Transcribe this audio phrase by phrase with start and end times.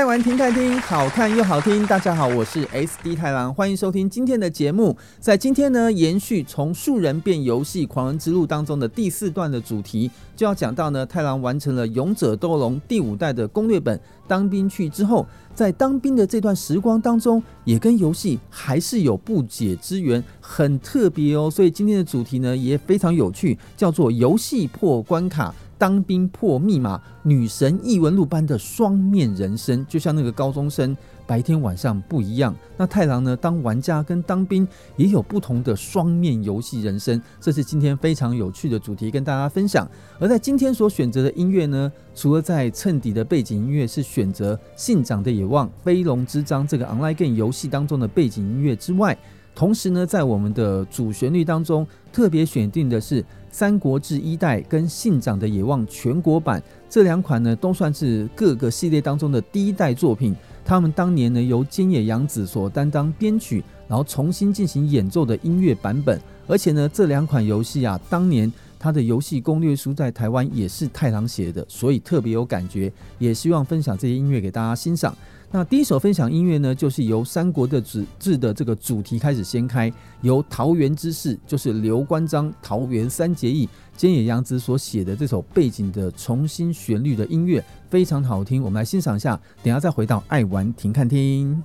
[0.00, 1.86] 爱玩听看听，好看又好听。
[1.86, 4.96] 大家好，我是 SD 太郎，欢迎收听今天的节目。
[5.18, 14.00] 在今天呢，延续从树人变游戏狂人之路当中的第四段的主题，就要讲到呢，太郎完成了《勇者斗龙》第五代的攻略本。
[14.26, 21.50] 当兵去之后，在当兵的这段时光当中，也跟游戏还是有不解之缘，很特别哦。
[21.50, 25.54] 所以今天的主题呢，也非常有趣，叫做“游戏破关卡”。
[25.80, 30.94] 当兵破密码，女神异闻录般的双面人生，就像那个高中生，
[31.26, 32.54] 白天晚上不一样。
[32.76, 33.34] 那太郎呢？
[33.34, 39.90] 当玩家跟当兵也有不同的双面游戏人生，这是今天非常有趣的主题，跟大家分享。
[40.18, 49.16] 而在今天所选择的音乐呢，除了在衬底的背景音乐是选择《信长的野望》《飞龙之章》这个 online game 游戏当中的背景音乐之外，
[49.54, 53.22] 同时呢，在我们的主旋律当中特别选定的是。
[53.50, 60.34] 《三国志一代》跟《信长的野望》全国版这两款呢，都算是各个系列当中的第一代作品。
[60.64, 66.20] 他们当年呢，由菅野洋子所担当编曲，然后重新进行演奏的音乐版本。
[66.46, 72.92] 而且呢，这两款游戏啊，当年它的游戏攻略书在台湾也是太郎写的，所以特别有感觉。
[73.18, 75.16] 也希望分享这些音乐给大家欣赏。
[75.52, 78.06] 那第一首分享音乐呢，就是由《三国的志》
[78.38, 88.62] 的这个主题开始掀开，由桃园之士，就是刘关张桃园三结义，菅野洋子所写的这首背景的重新旋律的音乐，非常好听。
[88.62, 91.60] 我们来欣赏一下，等下再回到爱玩停看听。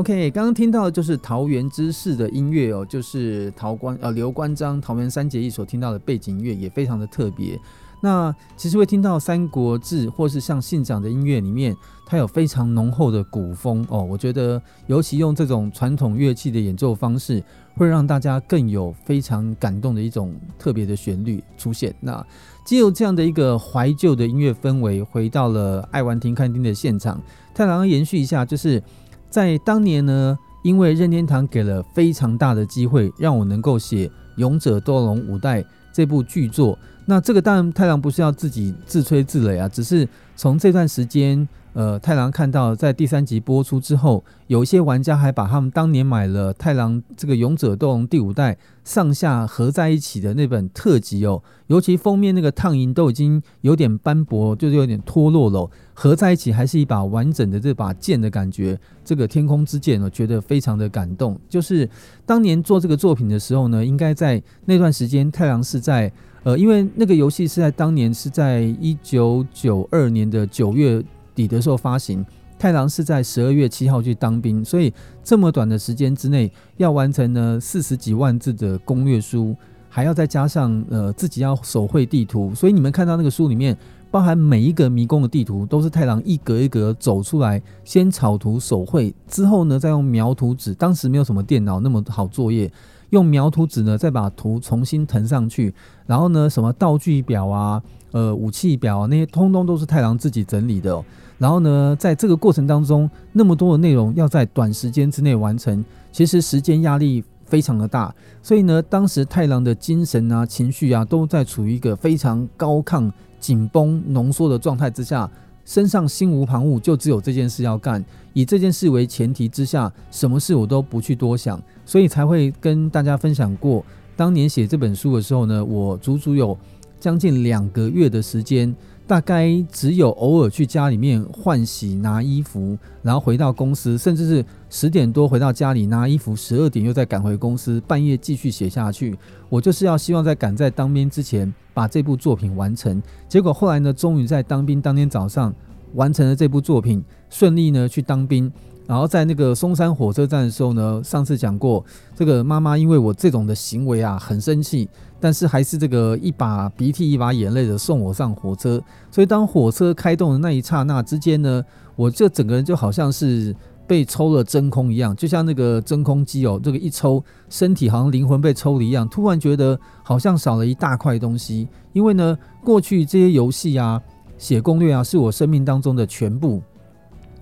[0.00, 7.60] OK，刚刚听到的就是桃园之势的音乐哦，就是陶关呃刘关张桃园三结义所听到的背景音乐也非常的特别。
[8.00, 11.76] 那其实会听到《三国志》或是像信长的音乐里面，
[12.06, 14.02] 它有非常浓厚的古风哦。
[14.02, 17.44] 我觉得尤其用这种传统乐器的演奏方式，
[17.74, 21.94] 会让大家更有非常感动的一种特别的旋律出现。
[22.00, 22.26] 那
[22.64, 27.20] 借由这样的一个怀旧的音乐氛围，回到了爱玩亭看厅的现场，
[27.54, 28.82] 太郎延续一下，就是。
[29.30, 34.06] 在当年呢，因为任天堂给了非常大的机会，让我能够写
[34.36, 35.62] 《勇者斗龙五代》
[35.92, 36.78] 这部巨作。
[37.06, 40.06] 那这个当然太郎不是要自己自吹自擂啊，只是
[40.36, 41.48] 从这段时间。
[41.72, 58.76] 呃，太郎看到在第三集播出之后，有一些玩家还把他们当年买了太郎这个《勇者斗龙》第五代上下合在一起的那本特辑哦，尤其封面那个烫银都已经有点斑驳，就是有点脱落了，合在一起还是一把完整的这把剑的感觉。
[59.04, 61.38] 这个天空之剑，哦觉得非常的感动。
[61.48, 61.88] 就是
[62.26, 66.10] 当年做这个作品的时候呢，应该在那段时间，太郎是在
[66.42, 71.00] 呃，因为那个游戏是在当年是在一九九二年的九月。
[71.34, 72.24] 底的时候发行，
[72.58, 74.92] 太郎是在十二月七号去当兵，所以
[75.22, 79.56] 这么短的时间之内要完成呢四十几万字的攻略书，
[79.88, 83.76] 还要再加上呃自己要手绘地图，所以你们看到那个书里面
[84.10, 92.70] 包含每一个迷宫的地图都是太郎一格一格走出来，先草图手绘，之后呢再用描图纸，当时没有什么电脑那么好作业，
[93.10, 95.72] 用描图纸呢再把图重新腾上去，
[96.06, 97.80] 然后呢什么道具表啊，
[98.12, 101.02] 呃武器表，那些通通都是太郎自己整理的。
[101.38, 108.14] 然后呢，在这个过程当中，那么多的内容要在短时间之内完成，其实时间压力非常的大。
[108.42, 115.30] 所以呢，当时太郎的精神啊、情绪啊，都在处于一个非常高亢、紧绷、浓缩的状态之下，
[115.64, 118.04] 身上心无旁骛，就只有这件事要干。
[118.34, 123.82] 以这件事为前提之下，什么事我都不去多想，所以才会跟大家分享过，
[124.14, 126.56] 当年写这本书的时候呢，我足足有
[127.00, 128.76] 将近两个月的时间。
[129.06, 139.18] 大概只有偶尔去家里面换洗拿衣服，然后回到公司，甚至是十点多回到家里拿衣服，十二点又再赶回公司，半夜继续写下去。
[139.48, 143.02] 我就是要希望在赶在当兵之前把这部作品完成。
[143.28, 145.52] 结果后来呢，终于在当兵当天早上
[145.94, 148.48] 完成了这部作品，顺利呢去当兵。
[148.90, 154.88] 然后在那个松山火车站的时候呢，上次讲过，这个妈妈因为我这种的行为啊很生气，
[155.20, 158.82] 但是还是这个一把鼻涕一把眼泪的送我上火车。
[159.08, 161.64] 所以当火车开动的那一刹那之间呢，
[161.94, 163.54] 我这整个人就好像是
[163.86, 171.68] 被抽了真空一样，就像那个真空机哦，这个一抽，身体好像灵魂被抽了一样，突然觉得好像少了一大块东西。
[171.92, 174.02] 因为呢，过去这些游戏啊、
[174.36, 176.60] 写攻略啊，是我生命当中的全部。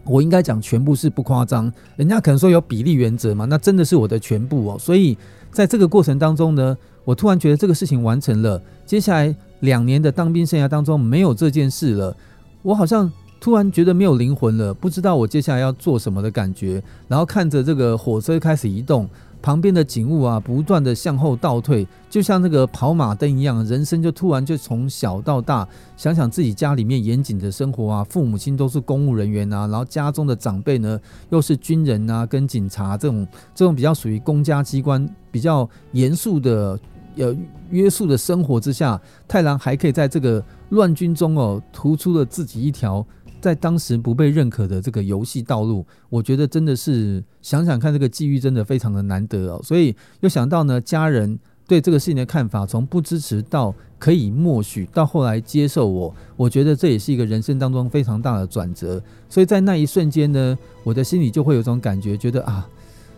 [0.09, 4.79] 我应该讲全部是不夸张，人家可能说有比例原则嘛，那真的是我的全部哦。
[4.79, 5.17] 所以
[5.53, 8.61] 在这个过程当中呢，我突然觉得这个事情完成了。
[8.87, 12.17] 接下来两年的当兵生涯当中没有这件事了，
[12.63, 16.83] 我好像突然觉得没有灵魂了，不知道我接下来要做什么的感觉。
[17.07, 19.09] 然后看着这个火车开始移动。
[19.41, 25.67] 旁边的景物啊，不断的向后倒退，就像那个跑马灯一样，人生就突然就从小到大，
[25.97, 30.99] 想想自己家里面严谨的生活啊，父母亲都是公务人员啊，然后家中的长辈呢
[31.31, 36.79] 又是军人啊，跟警察这种这种比较属于公家机关比较严肃的
[37.17, 37.35] 呃
[37.71, 43.07] 约束的生活之下，太郎还可以在这个乱军中哦，突出了自己一条。
[43.41, 49.61] 在当时不被认可的这个游戏道路，我觉得真的是想想看，这个机遇真的非常的难得哦。
[49.63, 59.01] 所以又想到呢，家人对这个事情的看法，从不支持到可以默许，到后来接受我，我觉得这也是一个人生当中非常大的转折。
[59.29, 62.69] 所以在那一瞬间呢，我的心里就会有种感觉，觉得啊，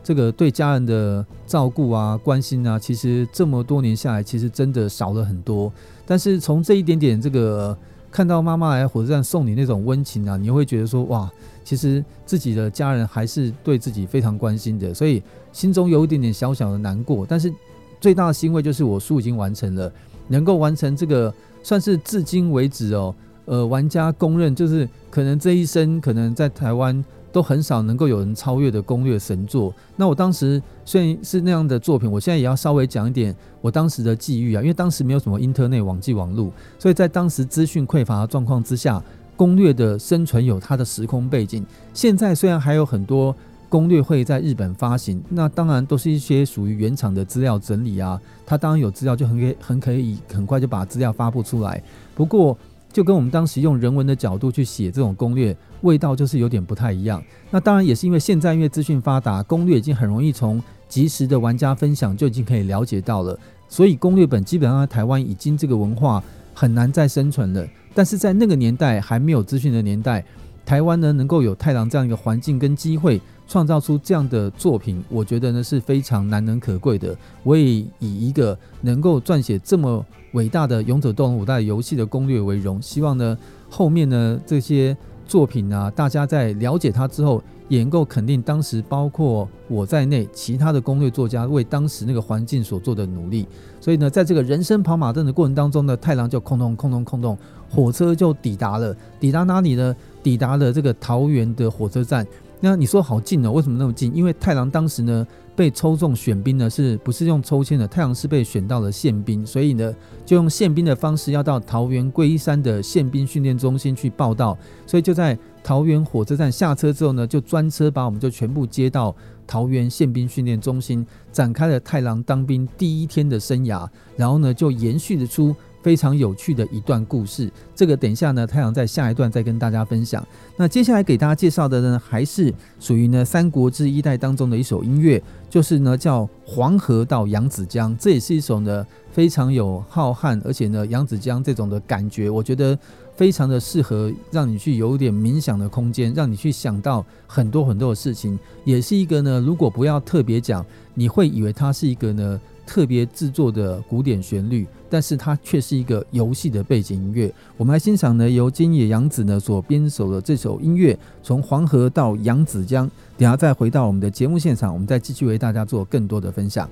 [0.02, 5.72] 这个对家人的照顾啊、关心啊，其实这么多年下来，其实真的少了很多。
[6.04, 7.76] 但是从这一点点这个。
[8.10, 11.30] 看到妈妈来火车站送你那种温情啊，你会觉得说哇，
[11.64, 17.24] 其实自己的家人还是对自己非常关心的，所以心中有一点点小小的难过。
[17.28, 17.52] 但是
[18.00, 19.92] 最大的欣慰就是我书已经完成了，
[20.28, 23.14] 能够完成这个算是至今为止哦，
[23.44, 27.04] 呃，玩家公认就是可能这一生可能在台湾。
[27.32, 29.72] 都很少能够有人超越的攻略神作。
[29.96, 39.02] 那我当时虽然是那样的作品，我现在也要稍微讲一点我当时的际遇啊，因为当时没有什么 inter 内网际网路，所以在当时资讯匮乏的状况之下，
[39.36, 41.64] 攻略的生存有它的时空背景。
[41.94, 43.34] 现在虽然还有很多
[43.68, 51.82] 攻略会在日本发行，那当然都是一些属于原厂的资料整理啊，它当然有资料就很可以很可以很快就把资料发布出来。
[52.14, 52.58] 不过
[52.92, 57.22] 就跟我们当时用人文的角度去写这种攻略，味道就是有点不太一样。
[57.50, 67.66] 那当然也是因为现在因为资讯发达，攻略已经很容易从即时的玩家分享就已经可以了解到了，所以攻略本基本上台湾已经这个文化很难再生存了。
[67.94, 70.24] 但是在那个年代还没有资讯的年代，
[70.70, 77.12] 台湾呢能够有太郎这样一个环境跟机会，创造出这样的作品，我觉得呢是非常难能可贵的。
[77.42, 77.64] 我也
[77.98, 83.36] 以一个能够撰写这么伟大的《勇者斗龙五代》游戏的攻略为荣，希望呢
[83.68, 84.96] 后面呢这些
[85.26, 93.44] 作品啊，大家在了解它之后，也能够肯定当时包括我在内其他的攻略作家为当时那个环境所做的努力。
[93.80, 97.36] 所以呢，在这个人生跑马灯的过程当中呢，太郎就空洞空洞空洞，
[97.68, 99.96] 火车就抵达了，抵达哪里呢？
[100.22, 102.26] 抵达了这个桃园的火车站。
[102.62, 103.50] 那你说好近哦？
[103.52, 104.14] 为什么那么近？
[104.14, 107.88] 因为太郎当时呢被抽中选兵呢，是不是用抽签的？
[107.88, 109.94] 太郎是被选到了宪兵，所以呢
[110.26, 125.56] 就用宪兵的方式要到桃园龟山的宪兵训练中心去报到，所以就在桃园火车站下车之后呢，就专车把我们就全部接到桃园宪兵训练中心，展开了太郎当兵第一天的生涯，然后呢就延续的出。
[125.82, 130.26] 非常有趣的一段故事，这个等一下呢，太阳在下一段再跟大家分享。
[130.56, 142.78] 那接下来给大家介绍的呢，还是属于呢《三国志一代》当中的一首音乐，就是呢叫《黄河到扬子江》，这也是一首呢非常有浩瀚，而且呢扬子江这种的感觉，我觉得
[143.16, 152.38] 非常的适合让你去有点冥想的空间，让你去想到很多很多的事情，也是一个呢，如果不要特别讲，你会以为它是一个呢。
[152.70, 157.28] 特别制作的古典旋律，但是它却是一个游戏的背景音乐。
[157.56, 162.88] 我们来欣赏呢，由金野洋子呢所编首的这首音乐，从黄河到扬子江。
[163.18, 166.70] 等下再回到我们的节目现场，我们再继续为大家做更多的分享。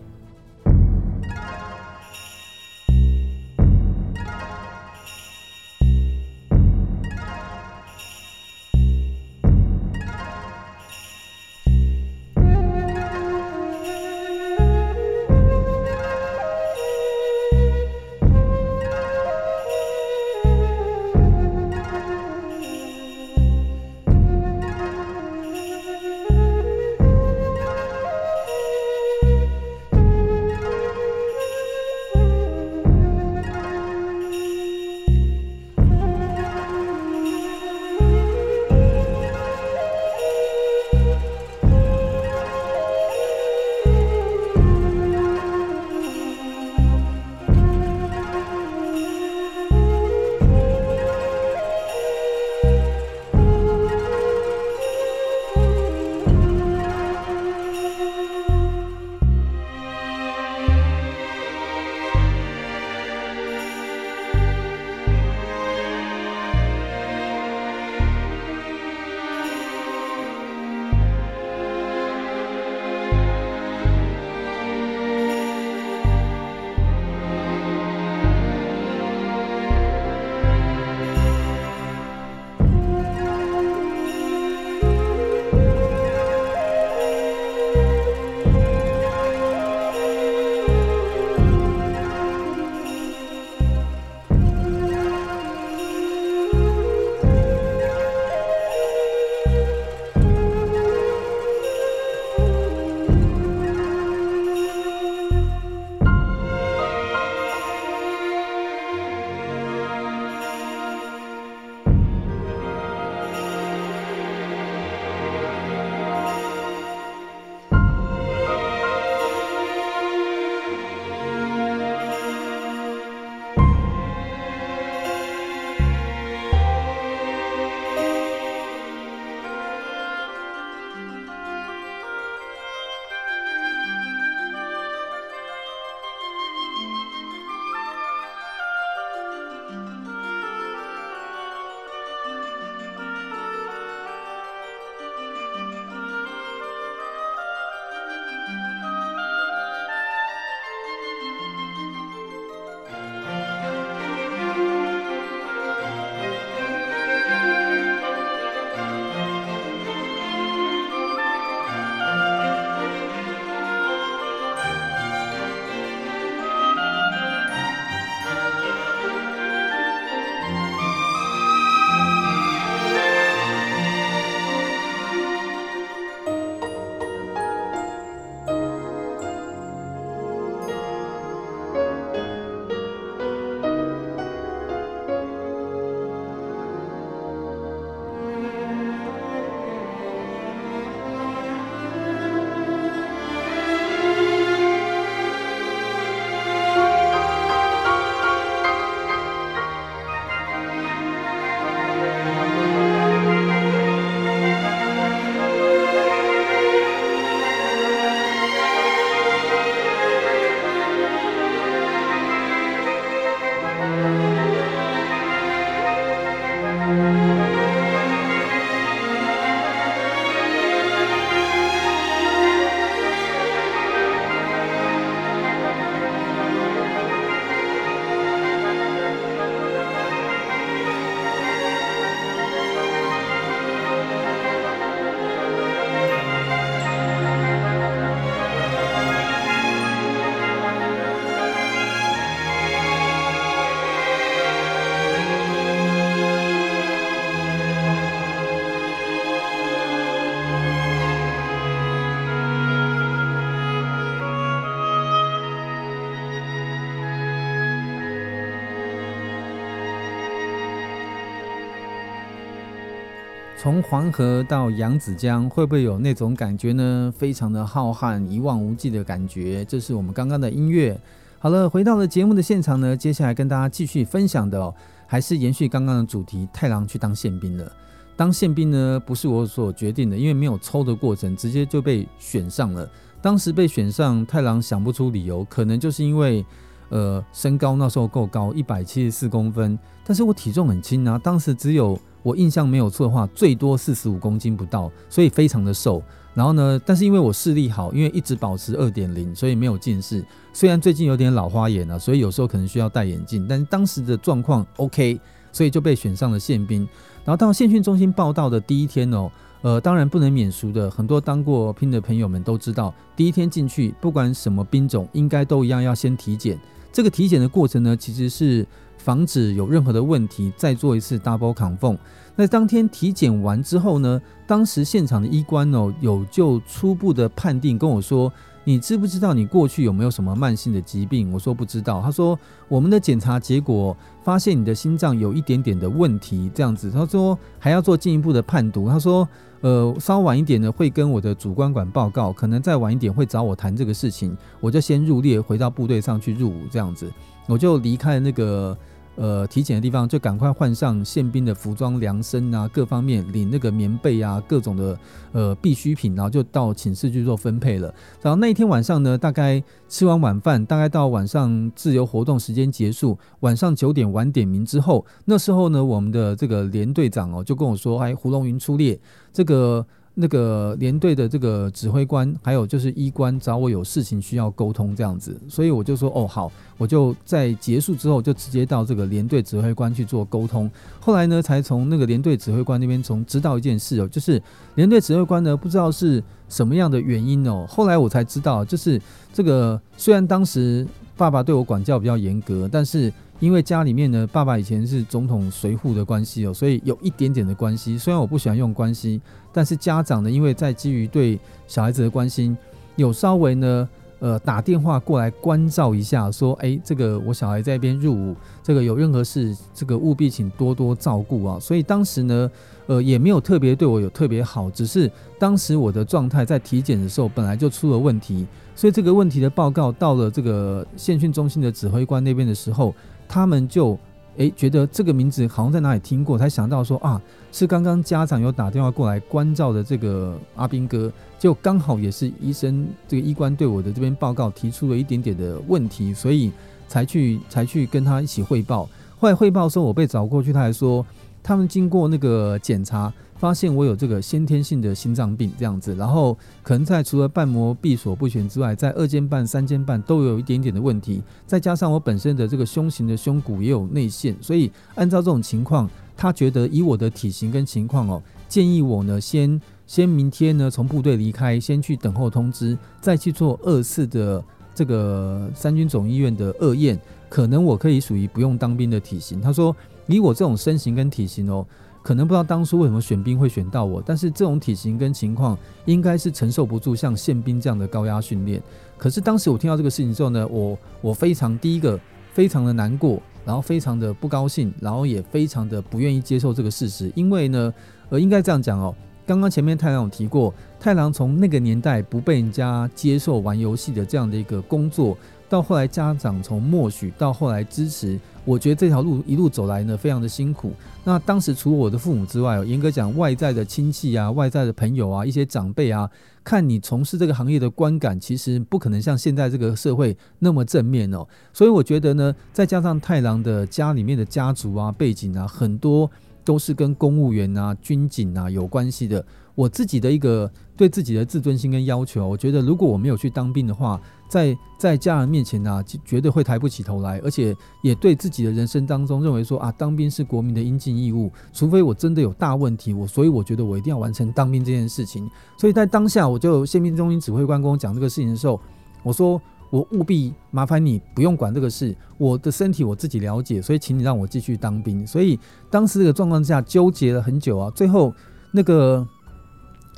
[263.69, 267.13] 从黄河到扬子江，会不会有那种感觉呢？
[267.15, 269.63] 非常的浩瀚、一望无际的感觉。
[269.67, 270.99] 这是我们刚刚的音乐。
[271.39, 274.75] 好了，回到了节目的现场呢，接下来跟大家继续分享的哦，
[275.07, 276.49] 还是延续刚刚的主题。
[276.51, 277.71] 太郎去当宪兵了。
[278.17, 282.91] 当宪兵呢，不是我所决定的，因为没有抽的过程，直接就被选上了。
[283.21, 286.43] 当时被选上，太郎想不出理由，可能就是因为。
[286.91, 296.03] 呃，身高那时候够高，一百七十四公分，但是我体重很轻啊，当时只有我印象没有错的话，最多四十五公斤不到，所以非常的瘦。
[296.35, 300.25] 然后呢，但是因为我视力好，因为一直保持二点零，所以没有近视。
[300.53, 305.21] 虽然最近有点老花眼啊，所以有时候可能需要戴眼镜，但是当时的状况 OK，
[305.53, 306.87] 所以就被选上了宪兵。
[307.25, 309.31] 然后到宪训中心报到的第一天哦，
[309.63, 316.57] 呃，当然不能免俗的，很多当过兵的朋友们都知道，第一天进去，不管什么兵种，应该都一样要先体检。
[316.93, 321.97] 这个体检的过程呢，其实是防止有任何的问题，再做一次 double confirm。
[322.35, 328.33] 那当天体检完之后呢，当时现场的医官哦，有就初步的判定跟我说
[328.65, 332.01] ：“你知不知道你过去有没有什么慢性的疾病？”我说不知道。
[332.01, 338.89] 他说：“我们的检查结果发现你的心脏有一点点的问题，这样子。”他说还要做进一步的判读。
[338.89, 339.29] 他说。
[339.61, 347.11] 呃，稍晚一点呢，会跟我的主官管报告，可能再晚一点会找我谈这个事情，我就先入列，回到部队上去入伍，这样子，
[347.47, 348.77] 我就离开那个。
[349.19, 354.99] 呃，体检的地方就赶快换上宪兵的服装、量身啊，各方面领那个棉被啊，各种的
[355.33, 357.93] 呃必需品，然后就到寝室去做分配了。
[358.23, 368.99] 然后那一天晚上呢，大概吃完晚饭，大概到晚上自由活动时间结束，晚上九点晚点名之后，那时候呢，我们的这个连队长哦就跟我说：“哎，胡龙云出列，
[369.33, 369.85] 这个。”
[370.21, 380.69] 那个连队的这个指挥官，还有就是医官找我有事情需要沟通这样子，所以我就说哦好，我就在结束之后就直接到这个连队指挥官去做沟通。
[380.99, 384.43] 后来呢，才从那个连队指挥官那边从知道一件事哦，就是
[384.75, 389.01] 连队指挥官呢不知道是什么样的原因哦，后来我才知道，就是
[389.33, 390.85] 这个虽然当时
[391.17, 393.13] 爸爸对我管教比较严格，但是。
[393.41, 397.97] 因为家里面呢，爸爸以前是总统随扈的关系哦，所以有一点点的关系。
[397.97, 399.21] 虽然我不喜欢用关系，
[399.59, 402.57] 但是家长呢，因为在基于对小孩子的关心，
[402.95, 403.89] 有稍微呢，
[404.21, 411.59] 呃，打电话过来关照一下，说，哎，这个我小孩在那边入伍，这个有任何事，这个务必请多多照顾啊。
[411.59, 412.49] 所以当时呢，
[412.87, 422.95] 呃，也没有特别对我有特别好，只是当时我的状态在体检的时候本来就出了问题，所以这个问题的报告到了这个宪训中心的指挥官那边的时候。
[423.31, 423.95] 他们就
[424.39, 427.21] 诶觉得这个名字好像在哪里听过，才想到说啊，
[427.53, 436.51] 是刚刚家长有打电话过来关照的这个阿斌哥，就刚好也是医生这个医官对我的这边报告提出了一点点的问题，所以
[436.89, 438.89] 才去才去跟他一起汇报。
[439.19, 441.05] 后来汇报的时候，我被找过去，他还说
[441.43, 443.13] 他们经过那个检查。
[443.39, 464.43] 发现我有这个先天性的心脏病这样子，然后可能在除了瓣膜闭锁不全之外，在二尖瓣、三尖瓣都有一点点的问题，再加上我本身的这个胸型的胸骨也有内陷，所以按照这种情况，他觉得以我的体型跟情况哦，建议我呢先先明天呢从部队离开，先去等候通知，再去做二次的
[464.75, 466.99] 这个三军总医院的二验，
[467.29, 469.41] 可能我可以属于不用当兵的体型。
[469.41, 469.75] 他说
[470.09, 471.65] 以我这种身形跟体型哦。
[472.09, 478.63] 可能不知道当初为什么选兵会选到我，但是这种体型跟情况应该是承受不住像宪兵这样的高压训练。
[478.97, 482.01] 可是当时我听到这个事情之后呢，我我非常第一个
[482.33, 487.75] 非常的难过，然后非常的不高兴，然后也非常的不愿意接受这个事实，因为呢，
[488.09, 488.95] 呃，应该这样讲哦。
[489.27, 495.15] 刚刚前面太郎有提过，太郎从那个年代不被人家接受玩游戏的这样的一个工作。
[495.47, 500.73] 到后来，家长从默许到后来支持，我觉得这条路一路走来呢，非常的辛苦。
[501.05, 506.11] 那当时除了我的父母之外，严格讲，外在的亲戚啊、外在的朋友啊、一些长辈啊，
[506.43, 511.27] 看你从事这个行业的观感，其实不可能像现在这个社会那么正面哦。
[511.53, 516.11] 所以我觉得呢，再加上太郎的家里面的家族啊、背景啊，很多
[516.43, 519.23] 都是跟公务员啊、军警啊有关系的。
[519.59, 535.29] 我自己的一个对自己的自尊心跟要求，我觉得如果我没有去当兵的话，在在家人面前呢、啊，绝对会抬不起头来，而且也对自己的人生当中认为说啊，当兵是国民的应尽义务，除非我真的有大问题，我所以我觉得我一定要完成当兵这件事情。
[535.57, 538.61] 所以在当下，我就宪兵中心指挥官跟我讲这个事情的时候，
[539.03, 545.05] 我说我务必麻烦你不用管这个事，我的身体我自己了解，所以请你让我继续当兵。
[545.05, 545.37] 所以
[545.69, 548.15] 当时这个状况下纠结了很久啊，最后
[548.53, 549.05] 那个。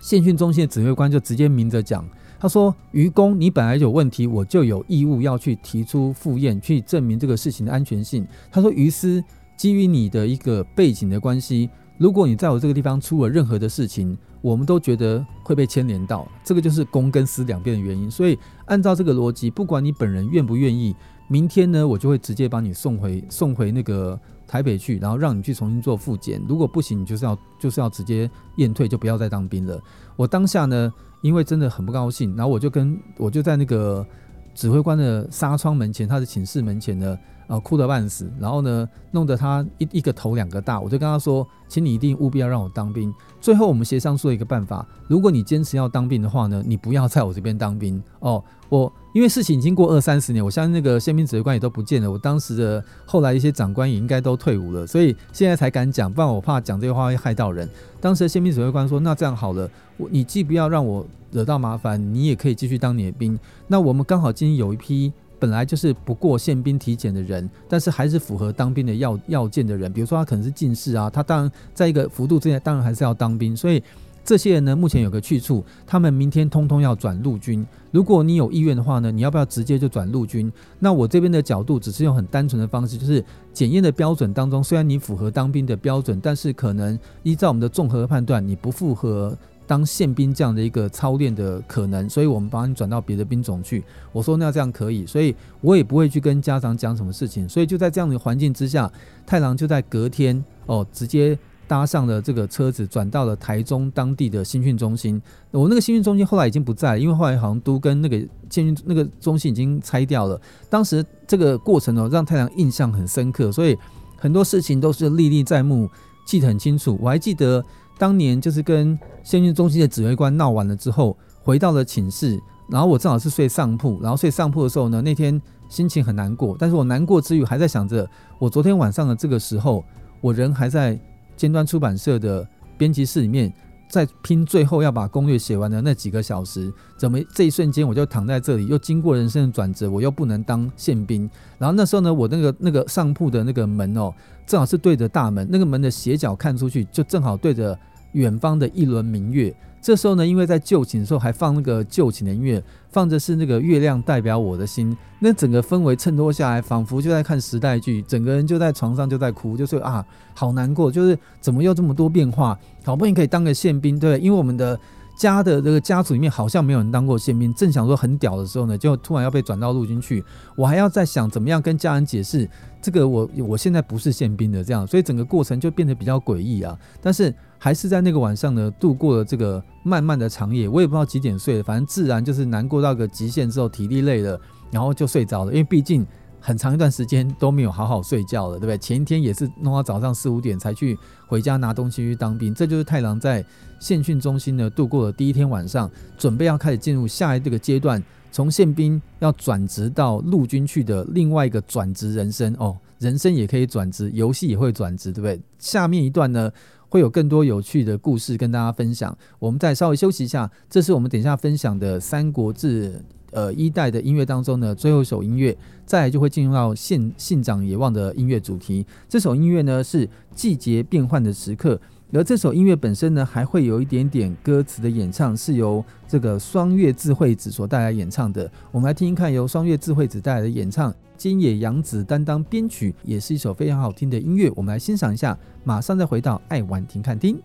[0.00, 2.04] 宪训中心的指挥官就直接明着讲，
[2.38, 9.22] 他说：“于公，你本来有问题，我就有义务要去提出复验，去证明这个事情的安全性。”他说：“于私，
[9.56, 18.10] 基于你的一个背景的关系，如果你在我这个地方出了任何的事情，我们都觉得会被牵连到，这个就是公跟私两边的原因。
[18.10, 20.96] 所以按照这个逻辑，不管你本人愿不愿意，
[21.28, 24.18] 明天呢，我就会直接把你送回送回那个
[24.50, 26.42] 台北去，然后让你去重新做复检。
[26.48, 29.80] 如果不行，你就是要就是要直接验退，就不要再当兵了。
[30.16, 34.04] 我当下呢，因为真的很不高兴，然后我就跟我就在那个
[34.52, 37.16] 指挥官的纱窗门前，他的寝室门前呢。
[37.50, 40.78] 啊，哭得半死，然后呢，弄得他一一个头两个大。
[40.80, 43.12] 我就跟他说，请你一定务必要让我当兵。
[43.40, 48.40] 最后我们协商出了一个办法，如果你坚持要当兵的话呢，你不要在我这边当兵哦。
[48.70, 52.10] 我因为事情已经过二三十年，我相信那个宪兵指挥官也都不见了。
[52.10, 57.68] 我当时的后来一些长官也应该都退伍了，所以现在才敢讲，不然我怕讲这个话会害到人。
[58.00, 63.38] 当时的宪兵指挥官说，那这样好了，我你既不要让我惹到麻烦，你也可以继续当你的兵。
[63.66, 65.12] 那我们刚好今天有一批。
[65.40, 73.56] 本来就是不过宪兵体检的人，但是还是符合当兵的要要件的人，比如说他可能是近视啊，他当然在一个幅度之内，当然还是要当兵。
[73.56, 73.82] 所以
[74.24, 77.66] 这些人呢，目前有个去处，他们明天通通要转陆军。
[77.90, 80.52] 如果你有意愿的话呢，你要不要直接就转陆军？
[80.78, 89.36] 那我这边的角度只是用很单纯的方式，就是检验的标准当中，虽然你符合当兵的标准，但是可能依照我们的综合判断，你不符合。
[89.66, 93.84] 当宪兵这样的一个操练的可能，所以我们把你转到别的兵种去。
[94.10, 97.48] 我说那这样可以，所以我也不会去跟家长讲什么事情。
[97.48, 98.90] 所以就在这样的环境之下，
[99.24, 101.38] 太郎就在隔天哦，直接
[101.70, 105.22] 搭上了这个车子，转到了台中当地的新训中心。
[105.52, 108.18] 我那个新训中心后来已经不在，因为后来好像都跟那个
[108.50, 110.40] 新训那个中心已经拆掉了。
[110.68, 113.78] 当时这个过程呢，让太阳印象很深刻，所以
[114.18, 115.88] 很多事情都是历历在目，
[116.26, 116.98] 记得很清楚。
[117.00, 117.64] 我还记得。
[117.98, 129.84] 当年就是跟宪训中心的指挥官闹完了之后，回到了寝室，然后我正好是睡上铺，然后睡上铺的时候呢，那天心情很难过，但是我难过之余还在想着，我昨天晚上的这个时候，
[130.22, 130.98] 我人还在
[131.40, 133.50] 尖端出版社的编辑室里面。
[133.88, 141.28] 在拼最后要把攻略写完的那几个小时，怎么这一瞬间我就躺在这里，又经过人生的转折，我又不能当宪兵。
[141.58, 144.14] 然后那时候呢，我那个那个上铺的那个门哦，
[144.46, 147.76] 正好是对着大门，那个门的斜角看出去，就正好对着
[148.12, 149.52] 远方的一轮明月。
[149.82, 162.58] 这时候呢，因为在就寝的时候还放那个就寝的音乐，放着是那个月亮代表我的心，那整个氛围衬托下来，仿佛就在看时代剧，整个人就在床上就在哭，就是啊，好难过，就是怎么又这么多变化？
[162.84, 164.78] 好不容易可以当个宪兵，对，因为我们的
[165.20, 170.24] 家的这个家族里面好像没有人当过宪兵，正想说很屌的时候呢，就突然要被转到陆军去，
[170.56, 172.48] 我还要在想怎么样跟家人解释
[172.80, 177.34] 这个我我现在不是宪兵的这样，所以整个过程就变得比较诡异啊，但是。
[177.62, 180.66] 还是在那个晚上呢，度过了这个漫漫的长夜。
[180.66, 185.52] 我也不知道几点睡的，反正自然就是难过到个极限之后，体力累了，然后就睡着了。
[185.52, 186.06] 因为毕竟
[186.40, 188.78] 很长一段时间都没有好好睡觉了，对不对？
[188.78, 192.54] 前一天也是弄到早上四五点才去回家拿东西去当兵。
[192.54, 193.44] 这就是太郎在
[193.78, 202.76] 宪训中心呢度过了第一天晚上，准备要开始进入下一个阶段，从宪兵要转职到陆军去的另外一个转职人生哦。
[202.98, 205.40] 人生也可以转职，游戏也会转职，对不对？
[205.58, 206.50] 下面一段呢？
[206.92, 209.16] 会有更多有趣的故事跟大家分享。
[209.38, 212.94] 我们再稍微休息一下，这是我们等一下分享的《三国志》
[213.30, 218.86] 呃一代的音乐当中呢最后一首音乐，再就会进入到信信长野望的音乐主题。
[219.08, 221.80] 这首音乐呢是季节变换的时刻，
[222.12, 228.50] 而这首音乐本身呢还会有一点点歌词的演唱，是由这个双月智慧子所带来演唱的。
[228.72, 230.94] 我们来听一看，由双月智慧子带来的演唱。
[231.16, 234.50] 金野洋子担当编曲，也是一首非常好听的音乐。
[234.56, 237.38] 我们来欣赏一下，马上再回到爱玩听看听。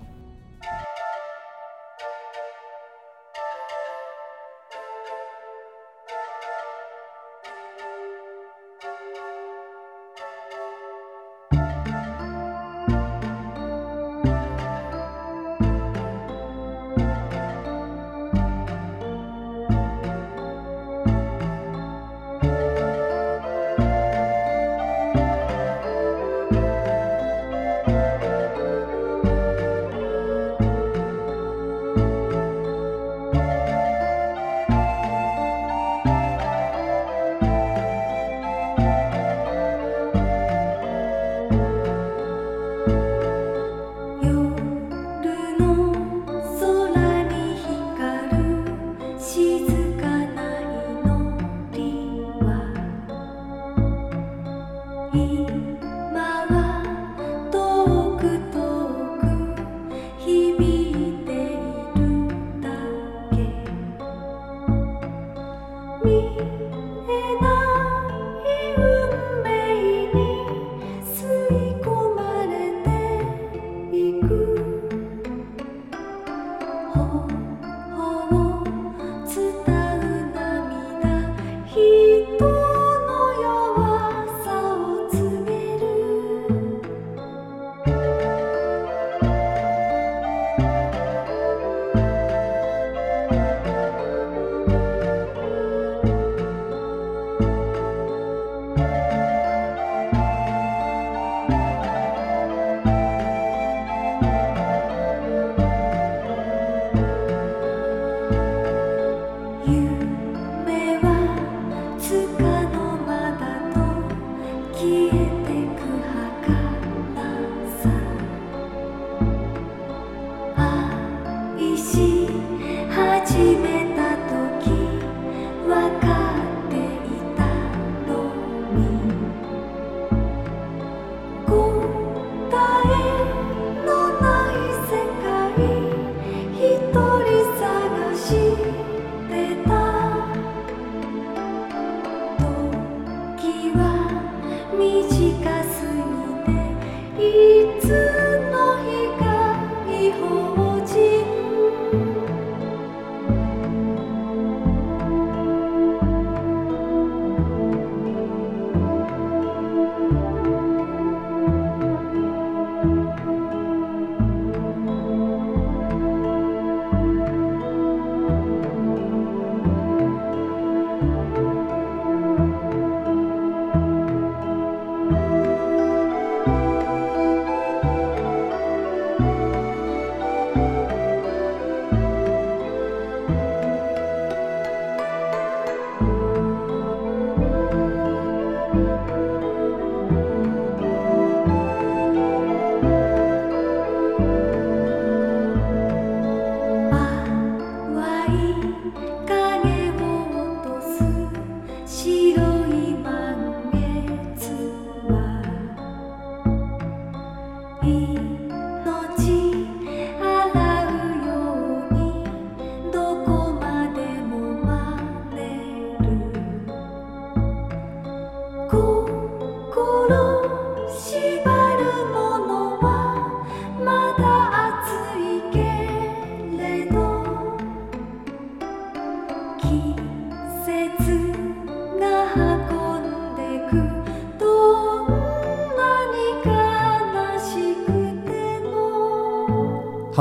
[144.77, 145.14] me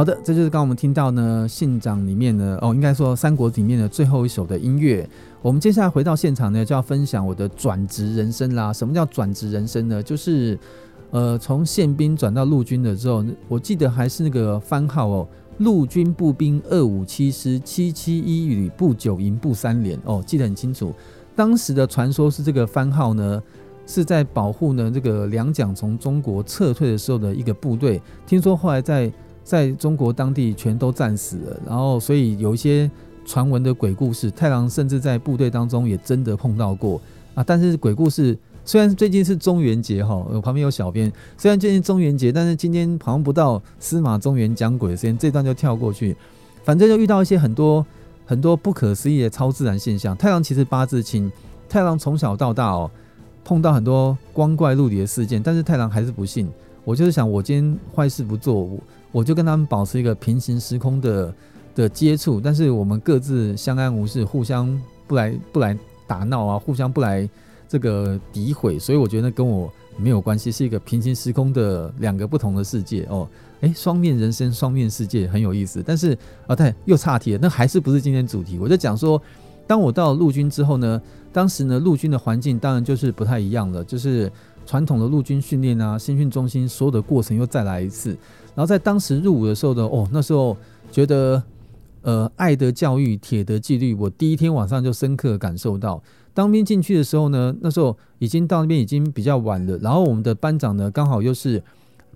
[0.04, 5.08] 好的，这就是刚刚我们听到呢，信长里面呢，哦，应该说三国里面的最后一首的音乐。
[5.40, 8.70] 我们接下来回到现场呢，就要分享我的转职人生啦。
[8.70, 10.02] 什么叫转职人生呢？
[10.02, 10.58] 就是
[11.10, 20.92] 呃，从宪兵转到陆军的时候，我记得还是那个番号哦，陆军步兵二五七师七七一旅步九营步三连哦，记得很清楚。
[21.34, 23.42] 当时的传说是这个番号呢，
[23.86, 27.98] 是在保护呢这个两蒋从中国撤退的时候的一个部队。
[28.26, 29.10] 听说后来在
[29.44, 32.90] 在中国当地全都战死了，然后所以有一些
[33.26, 37.00] 传闻的鬼故事，太郎甚至在部队当中也真的碰到过
[37.34, 37.44] 啊。
[37.46, 46.16] 但是鬼故事虽然最近是中元节哈，我旁边有小编，虽然最近中元节，但是今天好像不到司马中原讲鬼的时间，这段就跳过去。
[46.64, 47.84] 反正就遇到一些很多
[48.24, 50.16] 很多不可思议的超自然现象。
[50.16, 51.30] 太郎其实八字轻，
[51.68, 52.90] 太郎从小到大哦
[53.44, 56.48] 碰到很多光怪陆离的事件，但是太郎还是不信。
[56.84, 58.54] 我就是想，我今天坏事不做。
[58.54, 58.78] 我
[59.10, 61.34] 我就跟他们保持一个平行时空的
[61.74, 67.28] 的接触，但是我们各自相安无事，互相不来不来打闹啊，互相不来
[67.68, 73.28] 这个诋毁，所以我觉得跟我没有关系，是一个平行时空的两个不同的世界哦。
[73.60, 75.82] 诶，双面人生，双面世界很有意思。
[75.82, 76.16] 但是
[76.46, 78.58] 啊，对，又岔题了，那还是不是今天主题？
[78.58, 79.20] 我就讲说，
[79.66, 81.00] 当我到陆军之后呢，
[81.32, 84.30] 当时呢，陆军的环境当然就是不太一样了，就是
[84.66, 88.10] 传统的陆军训练啊，新训中心所有的过程又再来一次。
[88.54, 90.56] 然后在当时入伍的时候呢，哦，那时候
[90.90, 91.42] 觉得，
[92.02, 96.02] 呃，爱的教育，铁的纪律，我第一天晚上就深刻感受到。
[96.32, 99.78] 当兵进去的时候呢，那时候已经到那边已经比较晚了。
[99.78, 101.62] 然后我们的班长呢，刚好又是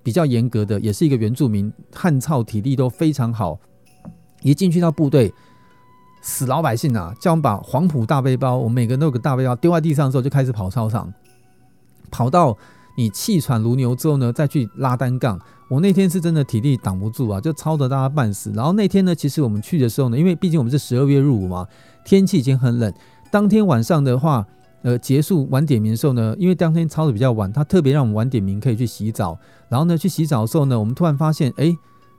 [0.03, 3.59] 比较严格的，也是一个原住民，汉操体力都非常好。
[4.43, 5.33] 一进去到部队，
[6.21, 11.13] 死老百姓啊，叫我们把黄埔大背包，我们每个人都有个大背包，丢在地上的时候就开始跑操场，
[12.11, 12.57] 跑到
[12.97, 15.39] 你气喘如牛之后呢，再去拉单杠。
[15.69, 18.51] 我那天是真的体力挡不住啊，就操得大家半死。
[18.53, 21.67] 然后那天呢，其实我们去的时候呢，因为毕竟我们是十二月入伍嘛，
[22.05, 22.93] 天气已经很冷。
[23.31, 24.47] 当天晚上的话，
[24.83, 29.39] 呃，结束晚点名的时候呢，因为当天操的比较晚，他特别让我们晚点名可以去洗澡。
[29.69, 31.77] 然后呢，去洗澡的时候呢，我们突然发现，哎，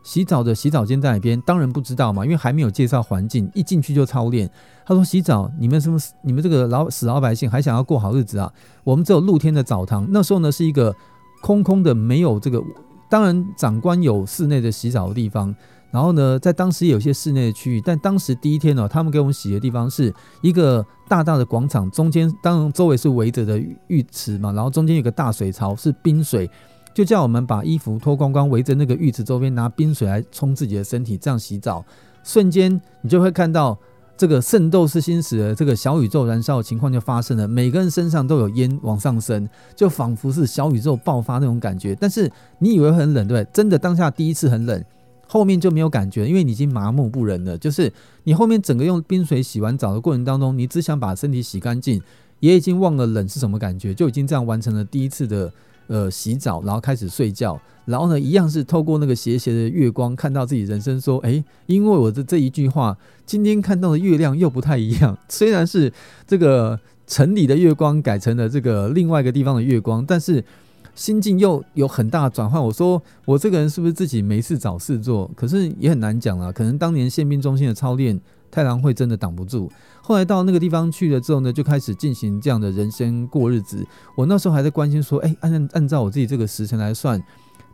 [0.09, 1.39] 洗澡的洗澡间在哪边？
[1.41, 4.49] 当然不知道嘛，因为还没有介绍环境，一进去就操练。
[4.83, 5.99] 他说洗澡，你们什么？
[6.23, 8.51] 你们这个老死老百姓还想要过好日子啊？
[8.83, 10.07] 我们只有露天的澡堂。
[10.09, 10.95] 那时候呢，是一个
[11.43, 12.59] 空空的，没有这个。
[13.07, 15.55] 当然，长官有室内的洗澡的地方，
[15.91, 17.79] 然后呢，在当时有些室内的区域。
[17.79, 26.49] 但当时第一天呢，他们给我们洗的地方是一个大大的广场，中间当然周围是围着的浴池嘛，然后中间有个大水槽是冰水，
[26.99, 31.85] 就叫我们把衣服脱光光，围着那个浴池周边拿冰水来冲自己的身体，这样洗澡，
[32.25, 32.69] 瞬间
[33.01, 33.77] 你就会看到。
[34.17, 41.95] 这个圣斗士星矢的这个小宇宙燃烧的情况就发生了，每个人身上都有烟往上升，就仿佛是小宇宙爆发那种感觉。
[41.95, 43.53] 但是你以为很冷，对不对？
[43.53, 44.83] 真的当下第一次很冷，
[45.25, 47.57] 后面就没有感觉，因为你已经麻木不仁了。
[47.57, 47.89] 就是
[48.25, 52.01] 你后面整个用冰水洗完澡的过程当中，你只想把身体洗干净，
[52.41, 55.49] 也已经忘了冷是什么感觉，就已经这样完成了第一次的。
[55.89, 65.17] 呃，洗澡，然后开始睡觉，然后呢，一样是透过那个斜斜的月光，看到自己人生说，哎，因为我的这一句话，今天看到的月亮又不太一样。
[65.27, 65.91] 虽然是
[66.27, 70.45] 这个城里的月光改成了这个另外一个地方的月光，但是
[70.93, 72.63] 心境又有很大的转换。
[72.63, 75.27] 我说，我这个人是不是自己没事找事做？
[75.35, 76.51] 可是也很难讲啊。
[76.51, 78.19] 可能当年宪兵中心的操练，
[78.51, 79.71] 太郎会真的挡不住。
[80.01, 83.85] 后来到那个地方去了之后呢，就开始进行这样的人生过日子。
[84.15, 87.21] 我那时候还在关心说，哎，按按照我自己这个时辰来算，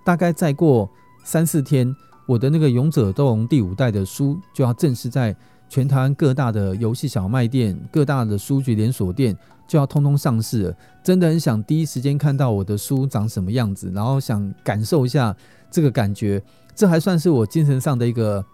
[0.03, 0.89] 大概再过
[1.23, 5.35] 三四天，我的那个《勇者斗龙》第五代的书就要正式在
[5.69, 9.35] 全台湾各大的游戏小卖店、各大的书局连锁店
[9.67, 10.77] 就要通通上市了。
[11.03, 15.35] 真的很想第一时间看到我的书长什么样子，然后想感受一下
[15.71, 16.43] 这个感觉。
[16.75, 18.45] 这还算是我精神上的一个。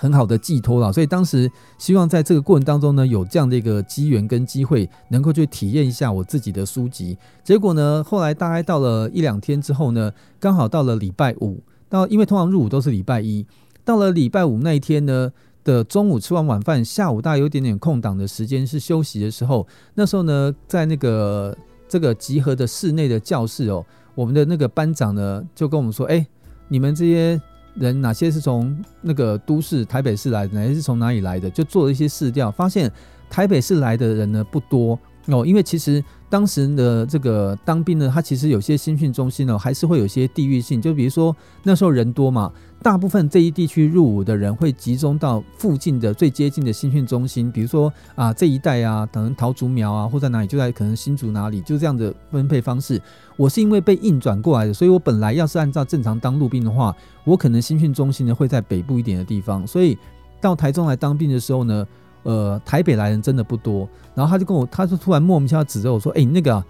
[0.00, 7.18] 很好的寄托了，所以当时希望在这个过程当中呢，有这样的一个机缘跟机会，能够去体验一下我自己的书籍。
[7.44, 13.44] 结果呢，后来大概到了一两天之后呢，刚好到了礼拜五，到因为通常入伍都是礼拜一，
[13.84, 15.30] 到了礼拜五那一天呢，
[15.64, 19.66] 的中午吃完晚饭，下午大概有点点空档的时间是休息的时候。
[19.92, 21.54] 那时候呢，在那个
[21.86, 23.84] 这个集合的室内的教室哦，
[24.14, 26.26] 我们的那个班长呢就跟我们说：“哎，
[26.68, 27.38] 你们这些
[27.74, 32.90] 人哪些是从那个都市台北市来的，哪些是从哪里来的？”就做了一些试调，发现
[33.28, 36.02] 台北市来的人呢不多哦，因为其实。
[36.30, 40.80] 当时的这个当兵呢，他其实有些新训中心呢，还是会有些地域性。
[40.80, 42.52] 就比如说那时候人多嘛，
[42.82, 53.00] 大部分这一地区入伍的人会集中到附近的最接近的新训中心，比如说啊这一带啊，可能桃竹苗啊，或在哪里，就在可能新竹哪里，就这样的分配方式。
[53.36, 59.96] 我是因为被硬转过来的，所以我本来要是按照正常当陆兵的话，我可能新训中心呢会在北部一点的地方，所以
[60.40, 61.86] 到台中来当兵的时候呢。
[62.22, 66.62] 呃，台北来人真的不多，然后他就跟我，他就突然莫名其妙指着我说：“哎、那个、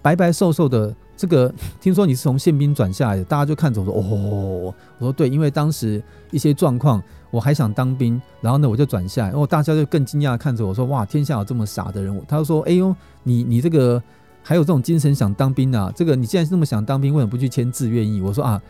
[0.00, 9.28] 白白瘦瘦的，这个听说你是从宪兵转下来的。”大家就看着我说：“哦。”我说：“对，因为当时一些状况，我还想当兵，然后呢，我就转下来。
[9.28, 14.02] 然后大家就更惊讶看着我说：‘哇，天下有这么傻的人！’他就说：‘哎呦，你你这个
[14.42, 15.92] 还有这种精神想当兵啊？
[15.96, 18.60] 这个你既然是那么想当兵，为什么不去签志愿役？’我说：‘啊，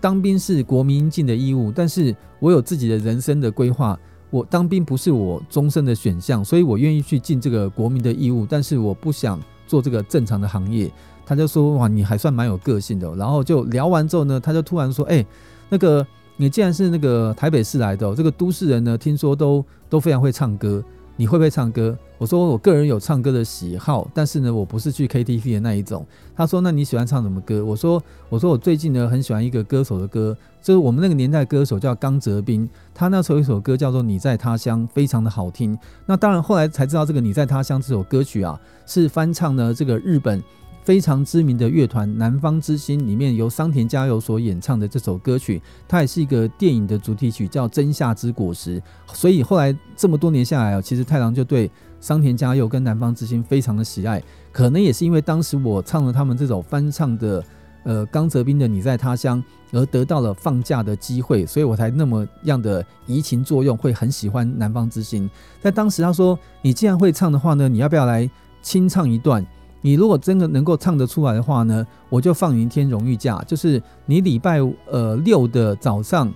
[0.00, 3.98] 当兵是国民应尽的义务，但是我有自己的人生的规划。’
[4.30, 10.92] 我当兵不是我终身的选项，所以我愿意去尽这个国民的义务，但是我不想做这个正常的行业。
[11.28, 15.22] 他就说：“哇，你还算蛮有个性的。”然后就聊完之后呢，他就突然说：“哎，
[15.68, 16.04] 那个
[16.38, 20.82] 你既然是那个台北市来的，这个都市人呢，听说都都非常会唱歌。”
[21.20, 21.98] 你会不会唱歌？
[22.16, 26.06] 我说我个人有唱歌的喜好，但是呢，我不是去 KTV 的那一种。
[26.36, 28.00] 他说：“那你喜欢唱什么歌？”我说
[28.30, 35.76] ：“我说我最近呢很喜欢一个歌手的歌，就是我们那个年代歌手叫刚泽斌，他那时候有一首歌叫做《你在他乡》，非常的好听。
[36.06, 38.56] 那当然后来才知道，这个《你在他乡》这首歌曲啊
[38.86, 40.40] 是翻唱呢这个日本。”
[40.88, 48.80] 非常知名的乐团南方之星里面由桑田佳佑所演唱的这首歌曲，它也是一个电影的主题曲，叫《真夏之果实》。
[49.12, 51.70] 所以后来这么多年下来啊，其实太郎就对
[52.00, 54.22] 桑田佳佑跟南方之星非常的喜爱。
[54.50, 57.44] 可能也是因为当时我唱了他们这首翻唱的
[57.84, 59.44] 呃刚泽斌的《你在他乡》，
[59.78, 65.28] 而得到了放假的机会，所以我才那么样的移情作用，会很喜欢南方之星。
[65.60, 68.30] 在当时他说：“你既然会唱的话呢，你要不要来
[68.62, 69.46] 清唱一段？”
[69.80, 74.58] 你如果真的能够唱得出来的话呢，我就放你一天荣誉假，就是你礼拜
[74.90, 76.32] 呃六的早上，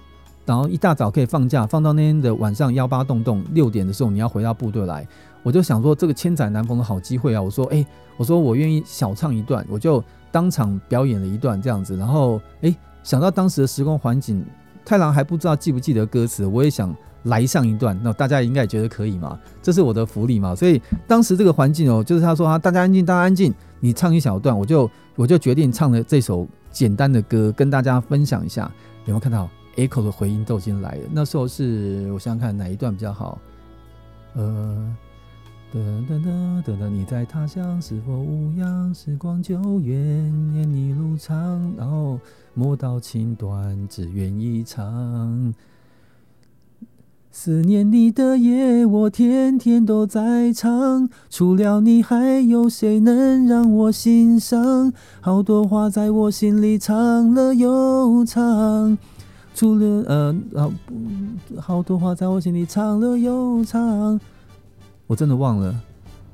[0.46, 5.06] 然后一大早可以放假，放到那天的晚上幺八洞洞六点的时候，你要回到部队来。
[5.42, 7.42] 我就想说这个千载难逢的好机会啊！
[7.42, 7.84] 我说哎、
[8.16, 11.96] 我说我愿意小唱一段，我就当场表演了一段这样子。
[11.96, 12.72] 然后哎、
[13.02, 14.44] 想到当时的时空环境，
[14.84, 16.94] 太郎还不知道记不记得歌词，我也想。
[17.24, 19.38] 来上一段，那大家应该也觉得可以嘛？
[19.62, 20.54] 这是我的福利嘛？
[20.54, 28.70] 所以当时这个环境哦，就是他说啊，大家安静，大家安静，你唱一小段，我就我就决定唱了这首简单的歌，跟大家分享一下。
[29.04, 31.00] 有没有看到 echo 的回音都已经来了？
[31.12, 33.38] 那时候是我想想看哪一段比较好？
[34.34, 34.96] 呃，
[35.74, 38.94] 噔噔噔噔噔，你在他乡是否无恙？
[38.94, 42.18] 时光久远，念你路长，然后
[42.54, 45.54] 莫道情短，只愿一场。
[47.34, 51.08] 思念你的夜，我天天都在唱。
[51.30, 54.92] 除了你，还有谁能让我心伤？
[55.22, 58.98] 好多话在我心里藏了又藏。
[59.54, 60.70] 除了呃，
[61.58, 64.20] 好多话在我心里藏了又藏。
[65.06, 65.74] 我真的忘了。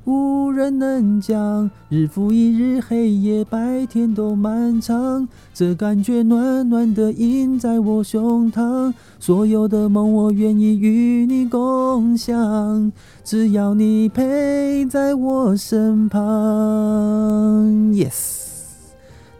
[0.08, 5.28] 无人能讲，日复一日，黑夜白天都漫长。
[5.52, 12.90] 这感觉暖暖的印在我胸膛，所有的梦我愿意与你共享，
[13.22, 16.22] 只要你陪在我身旁。
[17.92, 18.46] Yes，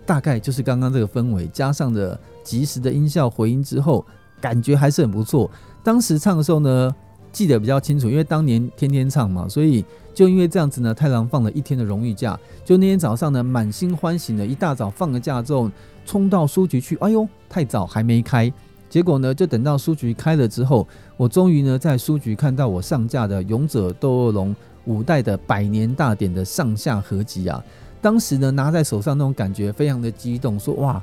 [0.05, 4.05] 大概就是刚刚这个氛围，加上的及时的音效回音之后，
[4.39, 5.51] 感觉还是很不错。
[5.83, 6.95] 当时唱的时候呢，
[7.33, 9.83] 记得比较清楚，因为当年天天唱嘛，所以。
[10.19, 12.37] 就因为这样子呢，太郎放了一天的荣誉假。
[12.65, 15.71] 就那天早上呢，满心欢喜的，一大早放了假之后，
[16.05, 16.97] 冲到书局去。
[16.97, 18.53] 哎呦，太早还没开。
[18.91, 20.85] 结果呢，就等到书局开了之后，
[21.17, 24.53] 我终于呢在书局看到我上架的《勇者斗恶龙》
[24.87, 27.65] 五代的百年大典的上下合集啊。
[28.03, 31.01] 当时呢拿在手上那种感觉非常的激动，说哇，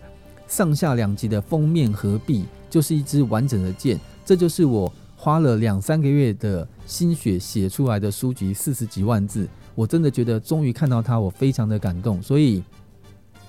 [0.49, 4.91] 上下两集的封面合璧就是一支完整的剑，这就是我。
[5.25, 12.21] 花了两三个月的心血写出来的书籍，四十几万字，我真的觉得终于看到它，我非常的感动。
[12.21, 12.61] 所以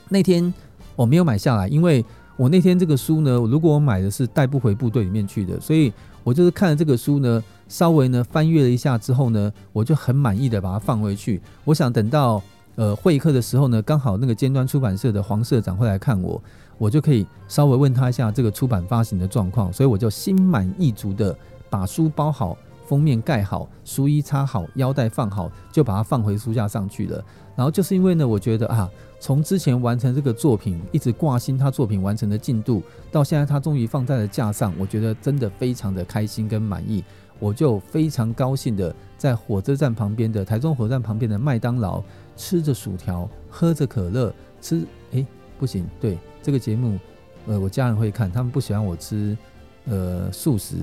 [0.08, 0.50] 那天
[0.94, 2.02] 我没有买下来，因为
[2.38, 5.92] 我那天这个书呢，如果我买的是带不回部队里面去的，所以
[6.24, 11.42] 我就是看了这个书呢，稍微呢翻阅了一下之后呢，我就很满意的把它放回去。
[11.62, 12.42] 我想等到
[12.76, 16.42] 呃会客的时候呢，刚好那个尖端出版社的黄社长会来看我，
[16.78, 21.36] 我就可以稍微问他一下这个出版发行的状况，所以我就心满意足的。
[21.68, 22.56] 把书包好，
[22.86, 27.24] 封面盖好，书衣插好，腰带放好，就把它放回书架上去了。
[27.54, 37.02] 然后就是因为呢，我觉得啊，从之前完成这个作品，一直挂心他作品完成的进度，到现在他终于放在了架上，我觉得真的非常的开心跟满意。
[37.38, 42.02] 我就非常高兴的在火车站旁边的台中火车站旁边的麦当劳
[42.34, 45.26] 吃着薯条，喝着可乐，吃诶，
[45.58, 46.98] 不行，对这个节目，
[47.46, 49.36] 呃，我家人会看，他们不喜欢我吃
[49.84, 50.76] 呃素食，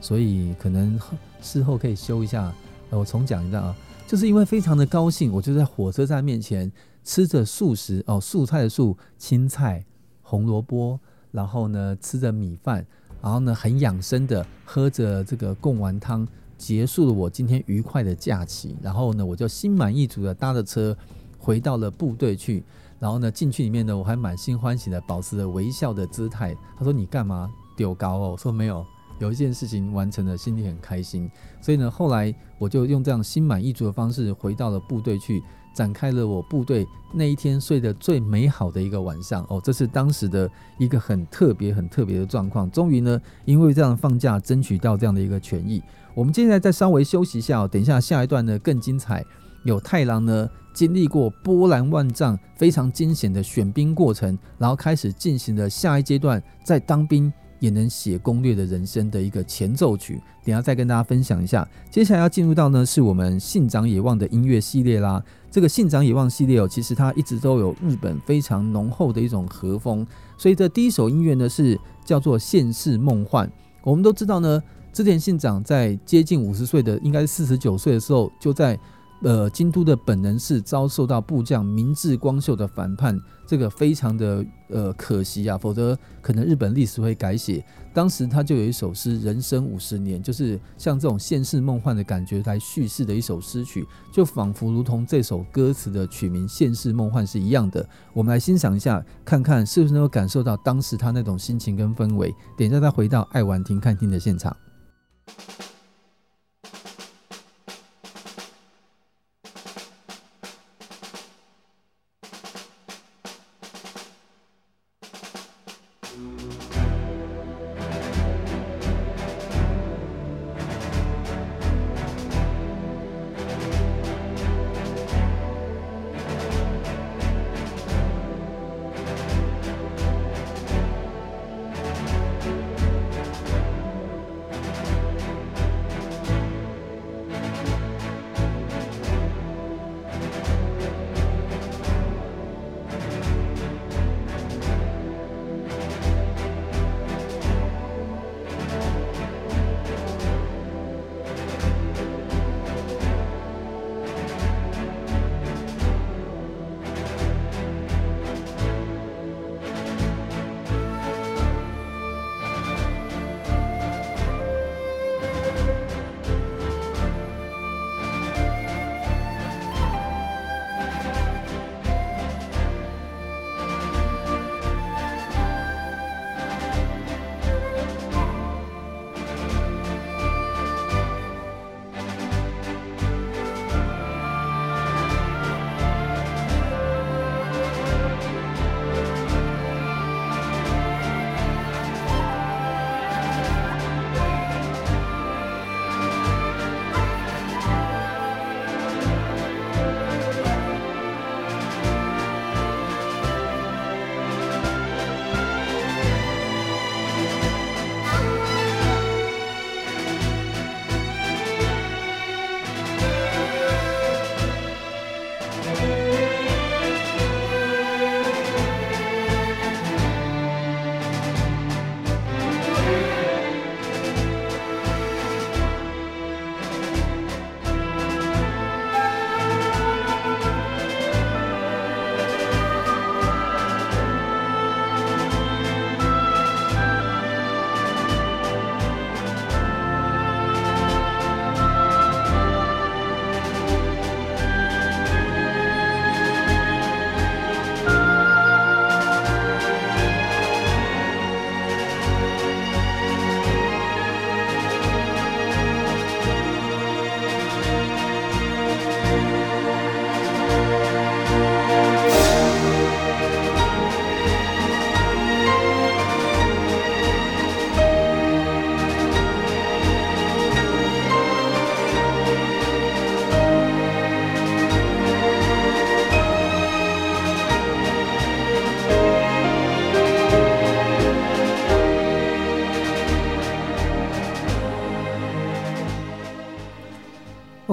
[0.00, 0.98] 所以可能
[1.40, 2.52] 事后可以修一下。
[2.90, 3.76] 呃，我重讲一下啊，
[4.06, 6.70] 就是因为非常的高兴，我就在火车站面前
[7.04, 9.84] 吃着素食哦，素菜的素，青菜、
[10.22, 10.98] 红萝卜，
[11.30, 12.86] 然后呢吃着米饭。
[13.20, 16.26] 然后呢，很养生的喝着这个贡丸汤，
[16.56, 18.76] 结束了我今天愉快的假期。
[18.80, 20.96] 然后呢，我就心满意足的搭着车
[21.36, 22.62] 回到了部队去。
[23.00, 26.56] 然后呢，进去里面呢，我还满心欢喜的保持着微笑的姿态。
[26.76, 28.86] 他说：“你干嘛丢高哦？”我说：“没有，
[29.18, 35.42] 有一件事情完成了，心里很开心。”所以呢，后来我就用这样心满意足的方式回到了部队去。
[35.74, 42.68] 展开了我部队那一天睡得最美好的一个晚上哦，这是当时的一个很特别、很特别的状况。
[42.68, 45.80] 终于呢，因为这样放假，争取到这样的一个权益。
[46.16, 49.24] 我们接下来再稍微休息一下，等一下下一段呢更精彩。
[49.62, 57.32] 有太郎呢经历过波澜万丈、非常惊险的选兵过程，然后开始进行了下一阶段，在当兵。
[57.60, 61.66] 也能写攻略的人生的一个前奏曲，等下再跟大家分享一下。
[61.90, 65.22] 接下来要进入到呢，是我们信长野望的音乐系列啦。
[65.50, 70.06] 这个信长野望系列哦，其实它一直都有日本非常浓厚的一种和风。
[70.36, 73.46] 所以这第一首音乐呢，是叫做《现世梦幻》。
[73.82, 78.78] 我们都知道呢，织田信长在接近五十岁的，应该是四十九岁的时候，就在。
[79.22, 87.64] 呃，京都的本能寺遭受到部将明智光秀的反叛，这个非常的呃可惜啊，否则可能日本历史会改写。
[87.92, 97.84] 当时他就有一首诗《人生五十年》，就是像这种现世梦幻的感觉来叙事的一首诗曲，就仿佛如同这首歌词的曲名《现世梦幻》是一样的。
[98.12, 102.32] 我们来欣赏一下，看看是不是能够感受到当时他那种心情跟氛围。
[102.56, 104.56] 等一下再回到爱玩亭看厅的现场。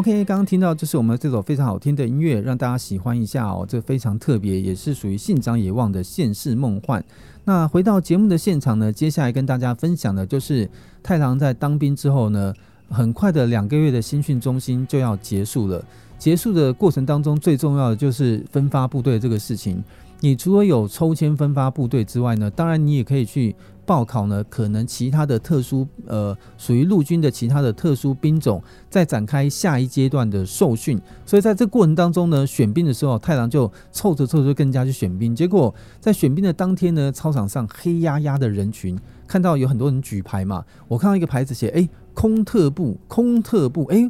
[0.05, 3.65] OK，刚刚听到就是我们这首非常好听的音乐，让大家喜欢一下哦。
[3.67, 7.01] 这非常特别，也是属于信长野望的《现世梦幻》。
[7.45, 10.69] 那回到节目的现场呢，接下来跟大家分享的就是
[11.01, 12.53] 太郎在当兵之后呢，
[12.87, 15.83] 很快的两个月的新训中心就要结束了。
[16.19, 19.83] 结束的过程当中，最重要的就是分发部队这个事情。
[20.21, 23.55] 你除了有抽签分发部队之外呢，当然你也可以去
[23.85, 30.99] 报考呢，可能其他的特殊呃，属于陆军的其他的特殊兵种，再展开下一阶段的受训。
[31.25, 35.35] 所以在这过程当中呢，选兵的时候，太郎就凑着凑着更加去选兵。
[35.35, 38.97] 结果在选兵的当天呢，操场上黑压压的人群，
[39.27, 44.09] 看到有很多人举牌嘛，我看到一个牌子写，哎，空特部，空特部，哎，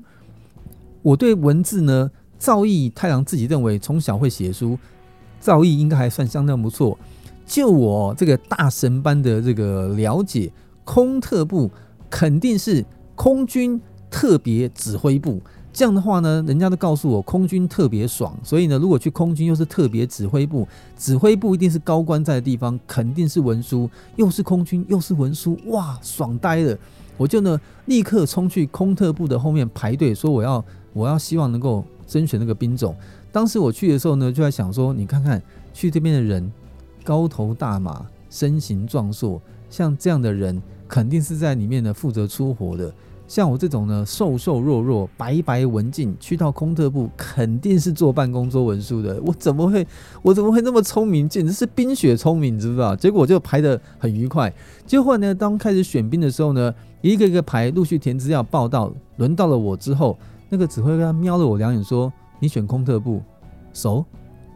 [1.02, 4.80] 我对文字呢，造诣太郎自己认为从小会写书。
[5.46, 6.98] 造诣应该还算相当不错。
[7.46, 10.52] 就我这个大神般的这个了解，
[10.84, 11.70] 空特部
[12.10, 12.84] 肯定是
[13.14, 13.80] 空军
[14.10, 15.40] 特别指挥部。
[15.72, 18.36] 这样的话呢，人家都告诉我空军特别爽。
[18.42, 20.68] 所以呢，如果去空军又是特别指挥部，
[20.98, 26.76] 指挥部一定是高官在的地方，肯定是文书，又是空军又是文书，哇，爽呆了！
[27.16, 32.96] 我就呢立刻冲去空特部的后面排队，说我要我要希望能够甄选那个兵种。
[33.36, 36.50] 当时我去的时候呢，就在想说，你看看去这边的人，
[37.04, 42.90] 高头大马，身形壮硕，像这样的人，肯定是在里面呢负责出活的。
[43.28, 49.22] 像我这种呢，瘦瘦弱弱、白白文静，去到空特部，肯定是坐办公桌文书的。
[49.26, 49.86] 我怎么会，
[50.24, 51.28] 我怎么会那么聪明？
[51.28, 52.96] 简直是冰雪聪明，你知不知道？
[52.96, 54.50] 结果就排得很愉快。
[54.88, 60.18] 结果呢，当开始选兵的时候呢，一个一个排，陆续填资料报到，轮到了我之后，
[60.48, 62.10] 那个指挥官瞄了我两眼说。
[62.40, 63.22] 你选空特部
[63.74, 64.06] 熟？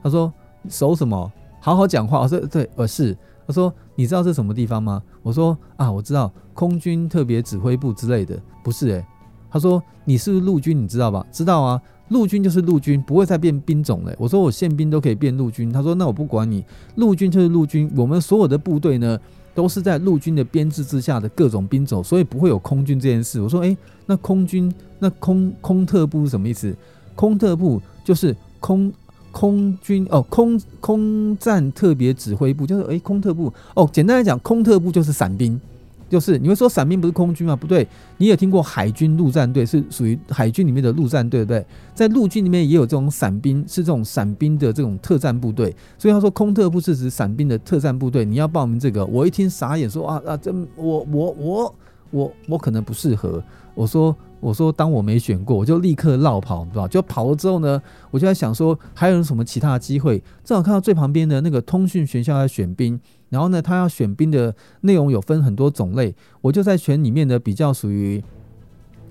[0.03, 0.31] 他说
[0.69, 1.31] 熟什么？
[1.59, 2.21] 好好讲话。
[2.21, 3.17] 我说对，我是。
[3.45, 5.01] 他说你知道这是什么地方吗？
[5.23, 8.39] 我说啊，我知道空军特别指挥部之类的。
[8.63, 9.05] 不是诶、
[9.49, 10.79] 他说你是陆军？
[10.79, 11.25] 你知道吧？
[11.31, 14.13] 知道啊，陆军就是陆军，不会再变兵种了。
[14.19, 15.71] 我说我宪兵都可以变陆军。
[15.71, 16.63] 他说那我不管你，
[16.95, 17.91] 陆军就是陆军。
[17.95, 19.19] 我们所有的部队呢，
[19.55, 23.41] 都是在陆军的编制之下的各种兵种，所以不会有空军这件事。
[23.41, 23.75] 我说诶、
[24.05, 26.75] 那空军那空空特部是什么意思？
[27.19, 28.89] 空特部就是空
[29.29, 35.59] 空军哦，空空战特别指挥部就是诶、空特部哦，简单来讲，空特部就是伞兵，
[36.07, 37.57] 就是你会说伞兵不是空军吗？
[37.57, 37.85] 不对，
[38.17, 41.65] 你有听过海军陆战队是属于海军里面的陆战队，对不对？
[41.93, 51.75] 在陆军里面也有这种伞兵，是这种伞兵的这种特战部队，所以他说空特部是指伞兵的特战部队，你要报名这个，我一听傻眼，说啊啊，这我我我
[52.11, 53.43] 我我可能不适合，
[53.75, 54.15] 我说。
[54.39, 56.87] 我说，当我没选过，我就立刻绕跑，对吧？
[56.87, 60.23] 就跑了之后呢，我就在想说，还有什么其他的机会？
[60.43, 68.23] 正好看到最旁边的那个通讯学校在选兵，然后呢，他要选兵的内容有分很多种类，我就在选里面的比较属于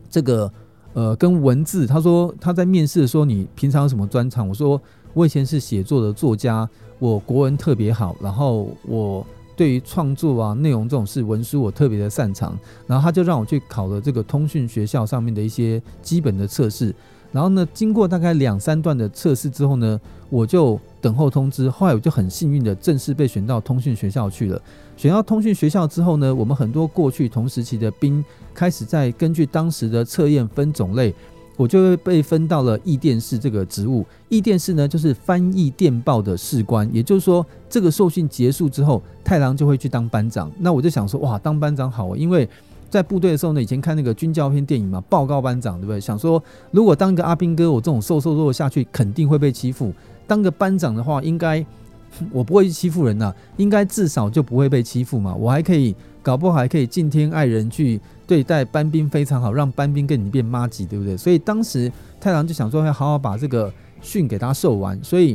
[0.09, 0.51] 这个
[0.95, 1.87] 呃跟文字。
[1.87, 4.49] 他说他在面试说，你平常有什么专长？
[4.49, 4.81] 我说
[5.13, 6.69] 我以前是写作的作家，
[6.99, 9.27] 我国文特别好，然后我。
[9.59, 12.57] 对于创作啊、内容这种事，文书我特别的擅长。
[12.87, 16.95] 然后他就让我去考了这个通讯学校上面的一些基本的测试。
[17.33, 20.01] 然后呢，经过大概两三段的测试之后呢，
[20.31, 21.69] 我就等候通知。
[21.69, 24.63] 后来我就很幸运的正式被选到通讯学校去了。
[24.97, 31.13] 选到通讯学校之后呢，我们很多过去同时期的兵开始在根据当时的测验分种类。
[31.59, 34.07] 我就会被分到了译电士这个职务。
[34.29, 36.89] 译电士呢，就是翻译电报的士官。
[36.93, 40.49] 也就是说，这个受训结束之后，太郎就会去当班长。
[40.61, 42.49] 那我就想说，哇，当班长好，因为
[42.89, 46.01] 在部队的时候呢，以前看那个军教片电影嘛，报告班长，对不对？
[46.01, 46.41] 想说，
[46.71, 49.93] 如果当个阿兵哥，我这种瘦瘦弱下去，肯定会被欺负。
[50.29, 51.67] 当个班长的话，应该
[52.31, 55.35] 我不会去欺负人呐，应该至少就不会被欺负嘛。
[55.35, 55.95] 我还可以，
[56.29, 57.99] 搞不好还可以敬天爱人去。
[58.27, 61.17] 对待班兵非常好，让班兵跟你变妈吉，对不对？
[61.17, 63.73] 所以当时太郎就想说要好好把这个
[64.03, 65.03] 训给他受完。
[65.03, 65.35] 所以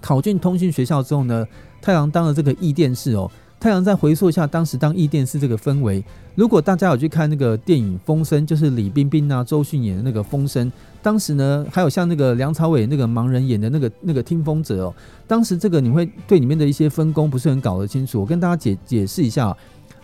[0.00, 1.44] 考进通讯学校之后呢，
[1.82, 3.28] 太郎当了这个译电士哦。
[3.58, 6.04] 太郎再回溯一下当时当译电士这个氛围。
[6.36, 10.70] 如果大家有去看那个电影《风声》，就是李冰冰啊、周迅演的那个《风声》，
[11.02, 14.94] 当时呢还有像那个梁朝伟那个盲人演的那个那个听风者哦。
[15.26, 18.20] 当时这个你会对里面的一些分工不是很搞得清楚。
[18.20, 19.52] 我跟大家解解释一下，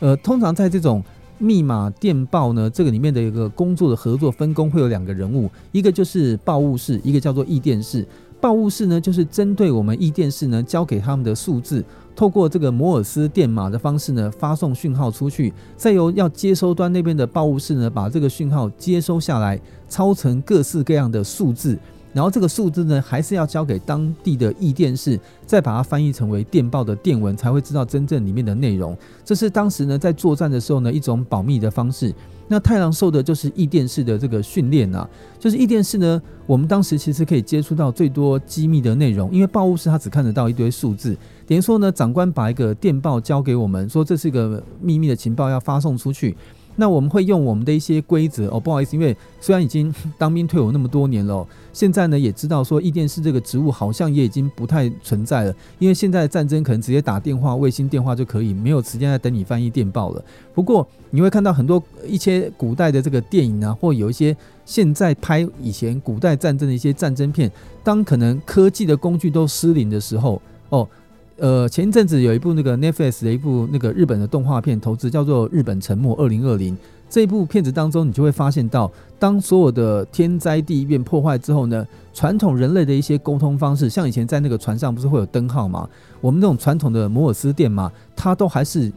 [0.01, 1.03] 呃，通常在这种。
[1.37, 8.07] 密码电报呢，这个里面的一个工作的合作分工会有两个人物，一个就是报务室，一个叫做译电室。
[8.41, 11.85] 报务室呢，就是针对我们译电室呢交给他们的数字，
[12.15, 21.77] 透过这个摩尔斯电码的方式呢发送讯号出去，再由要接收端那边的报务室呢把这个讯号接收下来，抄成各式各样的数字。
[22.15, 28.97] 然后这个数字呢，还是要交给当地的译电视，再把它翻译成为电报的电文，才会知道真正里面的内容。
[29.25, 32.15] 这是当时呢在作战的时候呢一种保密的方式。
[32.47, 35.09] 那太郎受的就是译电视的这个训练啊，
[35.41, 46.37] 就是译电视呢，我们当时其实可以接触到最多机密的内容，因为报务室他只看得到一堆数字，等于说呢，长官把一个电报交给我们，说这是一个秘密的情报要发送出去。
[46.77, 60.25] 那我们会用我们的一些规则哦，不好意思，因为虽然已经 当兵退伍那么多年了，现在呢也知道说驿电视这个职务好像也已经不太存在了，因为现在的战争可能直接打电话、卫星电话就可以，没有时间在等你翻译电报了。
[60.53, 67.51] 不过你会看到很多一些古代的这个电影啊，或有一些现在拍以前古代战争的一些战争片，
[67.83, 70.89] 当可能科技的工具都失灵的时候哦。
[71.37, 76.77] 呃，前一阵子有一部那个 Netflix 的一部那个日本的动画片，投资叫做《日本沉没二零二零》。
[77.11, 85.89] 这一部片子当中，你就会发现到，当所有的天灾地变破坏之后呢，传统人类的一些沟通方式，像以前在那个船上不是会有灯号吗？
[86.21, 88.93] 我们那种传统的摩尔斯电码，它都还是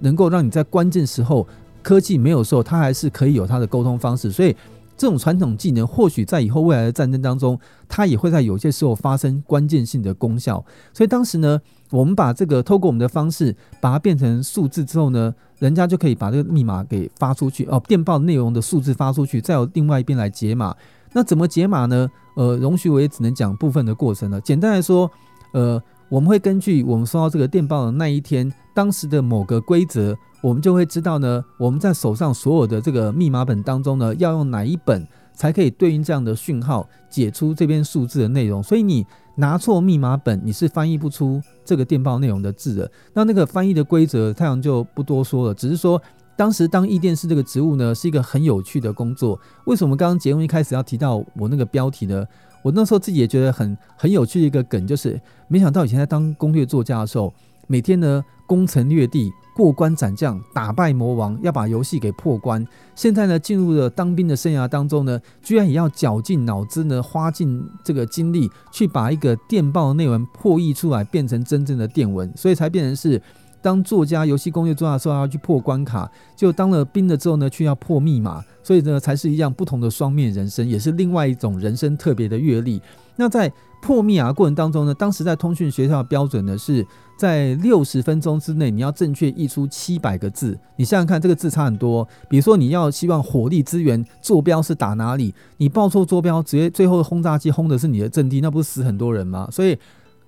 [0.00, 1.46] 能够让你在关键时候，
[1.82, 4.30] 科技没有时候，它还是可以有它的沟通方式。
[4.30, 4.54] 所以。
[5.00, 7.56] 这种传统技能或许在以后未来的战争当中，
[7.88, 10.64] 它也会在有些时候发生关键性的功效。
[10.92, 11.60] 所以当时呢，
[11.90, 20.74] 我们把这个透过我们的方式把它变成数字之后呢，人家就可以把这个密码给发出去哦，电报内容的数字发出去，再由另外一边来解码。
[21.12, 22.08] 那怎么解码呢？
[22.36, 24.40] 呃，容许我也只能讲部分的过程了。
[24.40, 25.10] 简单来说，
[25.52, 30.16] 呃，我们会根据我们收到这个电报的那一天当时的某个规则。
[30.40, 38.62] 我们就会知道呢，我们在手上所有的这个密码本当中呢，要用哪一本才可以对应这样的讯号，解出这边数字的内容。
[38.62, 39.04] 所以你
[39.38, 42.90] 拿错密码本，你是翻译不出这个电报内容的字的。
[43.14, 46.02] 那那个翻译的规则，太阳就不多说了，只是说
[46.36, 49.38] 当时当译电视这个职务呢，是一个很有趣的工作。
[49.66, 52.26] 为什么刚刚节目一开始要提到我那个标题呢？
[52.64, 57.32] 我那时候自己也觉得很很有趣的一个梗，就是没想到以前在当攻略作家的时候，
[57.68, 59.32] 每天呢攻城略地。
[59.54, 62.64] 过关斩将，打败魔王，要把游戏给破关。
[62.94, 73.20] 现在呢，进入了当兵的生涯当中呢，居然也要绞尽脑汁呢，花尽这个精力去把一个电报的内文破译出来，变成真正的电文，所以才变成是
[73.60, 82.80] 当作家、游戏攻略作家的时候要去破关卡，就当了兵了之后呢，却要破密码，所以呢，才是一样不同的双面人生，也是另外一种人生特别的阅历。
[83.18, 83.52] 那在
[83.82, 86.86] 破密啊过程当中呢，当时在通讯学校的标准呢是。
[87.18, 90.56] 在六十分钟之内，你要正确译出七百个字。
[90.76, 92.06] 你想想看，这个字差很多。
[92.30, 99.48] 比如说，你要希望火力支援坐标是打哪里，你报错坐标，直接最后轰炸机轰的是你的阵地，那不是死很多人吗？
[99.50, 99.76] 所以，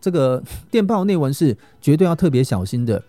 [0.01, 3.01] 这个 电报内文是绝对要特别小心的。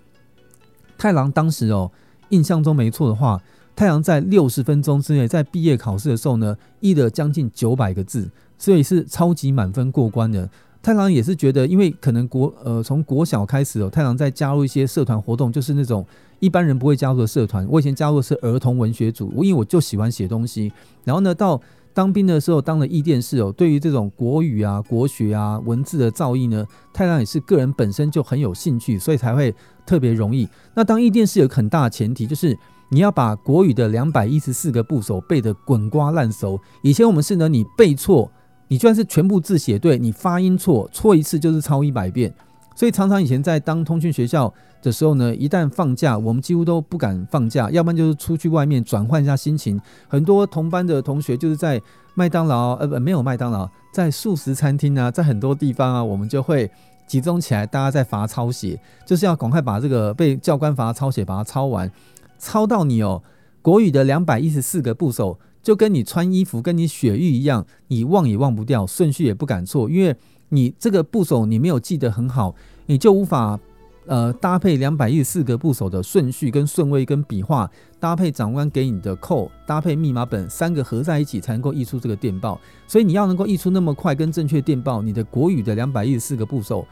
[0.96, 1.92] 太郎当时哦，
[2.30, 3.42] 印象中没错的话，
[3.76, 8.30] 太郎在六十分钟之内，在毕业考试的时候呢，译了将近九百个字，
[8.62, 10.47] 所以是超级满分过关的。
[10.84, 16.05] 太郎也是觉得，因为可能国呃从国小开始哦，太郎在加入一些社团活动，就是那种
[16.39, 17.68] 一般人不会加入的社团。
[17.68, 20.72] 我以前加入的是儿童文学组，我因为我就喜欢写东西。
[21.03, 21.59] 然后呢，到
[21.91, 29.53] 当兵的时候当了驿电视哦，对于这种国语啊、国学啊、文字的造诣呢，太郎也是个人本身就很有兴趣，所以才会
[29.86, 30.47] 特别容易。
[30.76, 32.57] 那当驿电视有很大的前提，就是
[32.89, 36.59] 你要把国语的两百一十四个部首背得滚瓜烂熟。
[36.82, 38.32] 以前我们是呢，你背错。
[38.72, 42.34] 你居然是全部字写对，你发音错，错一次就是抄一百遍。
[42.74, 44.52] 所以常常以前在当通讯学校
[44.82, 49.78] 的时候呢，一旦放假，我们几乎都不敢放假，要不然就是出去外面转换一下心情。
[50.08, 51.82] 很多同班的同学就是在
[52.14, 56.72] 麦当劳，呃不，没有麦当劳，在素食餐厅啊，在很多地方啊，我们就会
[57.06, 61.92] 集中起来，大家在罚抄写，就是要赶快把这个被教官罚抄写把它抄完，
[62.40, 63.22] 抄到你哦，
[63.62, 65.38] 国语的两百一十四个部首。
[65.64, 70.16] 就跟你穿衣服，跟你血液一样，你忘也忘不掉，顺序也不敢错，因为
[70.49, 72.55] 你这个部首你没有记得很好，
[72.88, 73.59] 你就无法
[74.07, 82.59] 呃搭配两百一十四个部首的顺序跟顺位跟笔画，搭配长官给你的扣，搭配密码本三个合在一起才能够译出这个电报。
[82.88, 86.86] 所以你要能够译出那么快跟正确电报，你的国语的两百一十四个部首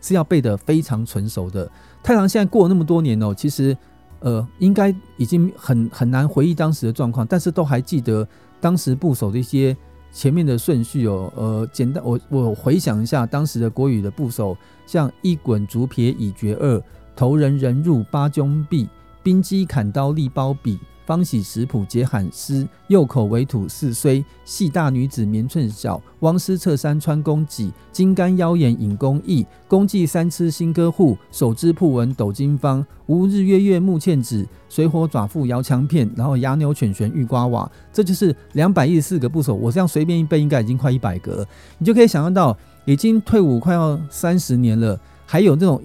[0.00, 1.70] 是要背得非常纯熟的。
[2.02, 3.76] 太郎现在过了那么多年哦，其实。
[4.24, 8.26] 呃，应该已经很很难回忆当时的状况，但是都还记得
[8.58, 9.76] 当时部首的一些
[10.10, 11.30] 前面的顺序哦。
[11.36, 14.56] 呃，简单，我我回想一下当时的国语的部首，
[14.86, 16.82] 像一滚竹撇已绝二，
[17.14, 18.88] 头人人入八中壁，
[19.22, 24.24] 兵机砍刀立包比，方喜食谱解罕诗，右口为土似衰。
[24.44, 27.72] 细大女子绵寸小，汪师侧衫穿宫脊。
[27.92, 31.16] 金竿腰眼引弓意，弓骑三尺新歌户。
[31.30, 34.46] 手织瀑纹斗金方，吾日月月目堑止。
[34.68, 37.70] 水火爪腹摇墙片，然后牙牛犬悬玉瓜瓦。
[37.92, 39.54] 这就是两百一十四个部首。
[39.54, 41.46] 我这样随便一背，应该已经快一百个。
[41.78, 45.80] 你就可以想象到，已经退伍快要三十年了，还有这种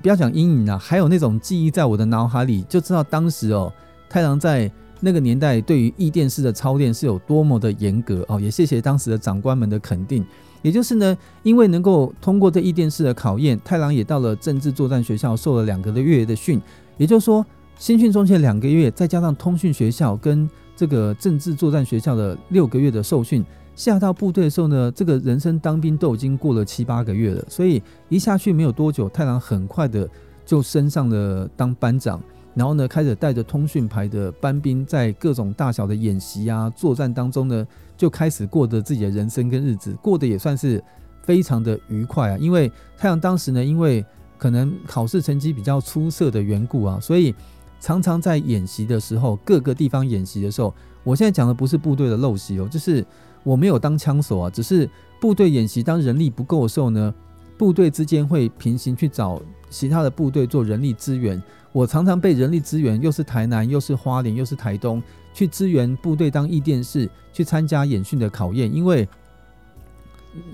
[0.00, 3.70] 不要讲阴影啊，还有那种记忆在我的脑海里，就知道当时哦。
[4.10, 10.22] 太郎在那个年代对于异电视的操练是有多么的严格哦，也谢谢当时的长官们的肯定。
[10.62, 16.60] 也就是呢，因为能够通过这异电视的考验，太郎也到了政治作战学校受了两个月的训。
[16.98, 17.46] 也就是说，
[17.78, 20.46] 新训中前两个月，再加上通讯学校跟
[20.76, 23.42] 这个政治作战学校的六个月的受训，
[23.74, 27.42] 下到部队的时候呢，这个人生当兵都已经过了七八个月了。
[27.48, 30.06] 所以一下去没有多久，太郎很快的
[30.44, 32.20] 就升上了当班长。
[32.52, 40.82] 然后呢，开始带着通讯牌的班兵，在各种大小的演习啊、作战当中呢，就开始过着自己的人生跟日子，过得也算是
[41.22, 42.38] 非常的愉快啊。
[42.38, 44.04] 因为太阳当时呢，因为
[44.36, 47.32] 可能考试成绩比较出色的缘故啊，所以
[47.78, 50.74] 常常在演习的时候，各个地方演习的时候，
[51.04, 53.06] 我现在讲的不是部队的陋习哦，就是
[53.44, 54.90] 我没有当枪手啊，只是
[55.20, 57.14] 部队演习当人力不够的时候呢，
[57.56, 59.40] 部队之间会平行去找
[59.70, 61.40] 其他的部队做人力支援。
[61.72, 65.00] 我常常被人力资源，又是台南，又是花莲，又是台东，
[65.32, 68.74] 去支援部队当译电士，去参加演训的考验。
[68.74, 69.08] 因为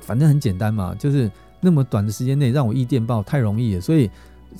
[0.02, 4.10] 反正很简单嘛，就是那么短的时间内让我译电报太容易了，所以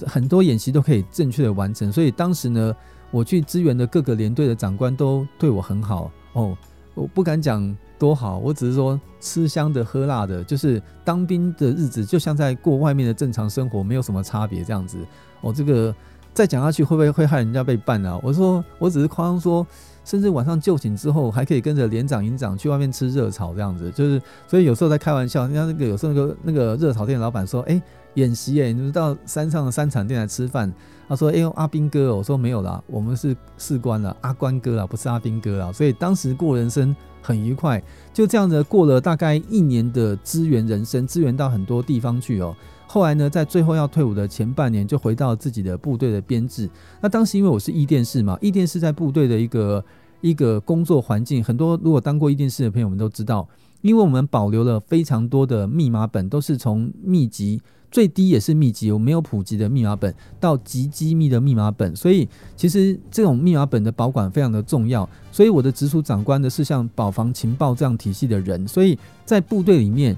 [0.07, 1.93] 很多演习都可以正确的完成。
[1.93, 2.75] 所以当时呢，
[3.11, 6.57] 我去支援的各个连队的长官都对我很好哦。
[6.95, 14.97] 我不敢讲多好，我只是说吃香的喝辣的，就是当兵的日子就像在过外面的正常生活，没有什么差别这样子。
[15.43, 15.95] 哦，这个。
[16.37, 18.21] 再讲下去会不会会害人家被办啊？
[18.23, 19.67] 我说我只是夸张说，
[20.05, 27.81] 甚至晚上就寝之后还可以跟着连长、营长去外面吃热炒这样子，就是所以有时候在开玩笑，人家那个有时候那个那个热炒店老板说，哎、
[28.13, 30.71] 演习哎，你们到山上的三产店来吃饭。
[31.09, 35.73] 他说，哎、呦，阿兵哥，我说没有啦，我们是士官了，阿官哥啊，不是阿兵哥啊。
[35.73, 37.83] 所以当时过人生很愉快，
[38.13, 42.55] 就这样子过了大概一年的支援人生，支援到很多地方去哦。
[42.97, 46.67] 后来呢，在最后要退伍的前半年，就回到自己的部队的编制。
[47.03, 49.85] 那当时因为我是译电士嘛，译电士在部队的一个
[50.23, 53.47] 一个工作环境，很多如果当过译电士的朋友们都知道，
[53.83, 62.27] 因为我们保留了非常多的密码本，都是从密集最低也是密集，我没有普及的密码本到极机密的密码本，所以
[62.57, 65.07] 其实这种密码本的保管非常的重要。
[65.31, 70.17] 所以我的直属长官呢是像保防情报这样体系的人，所以在部队里面，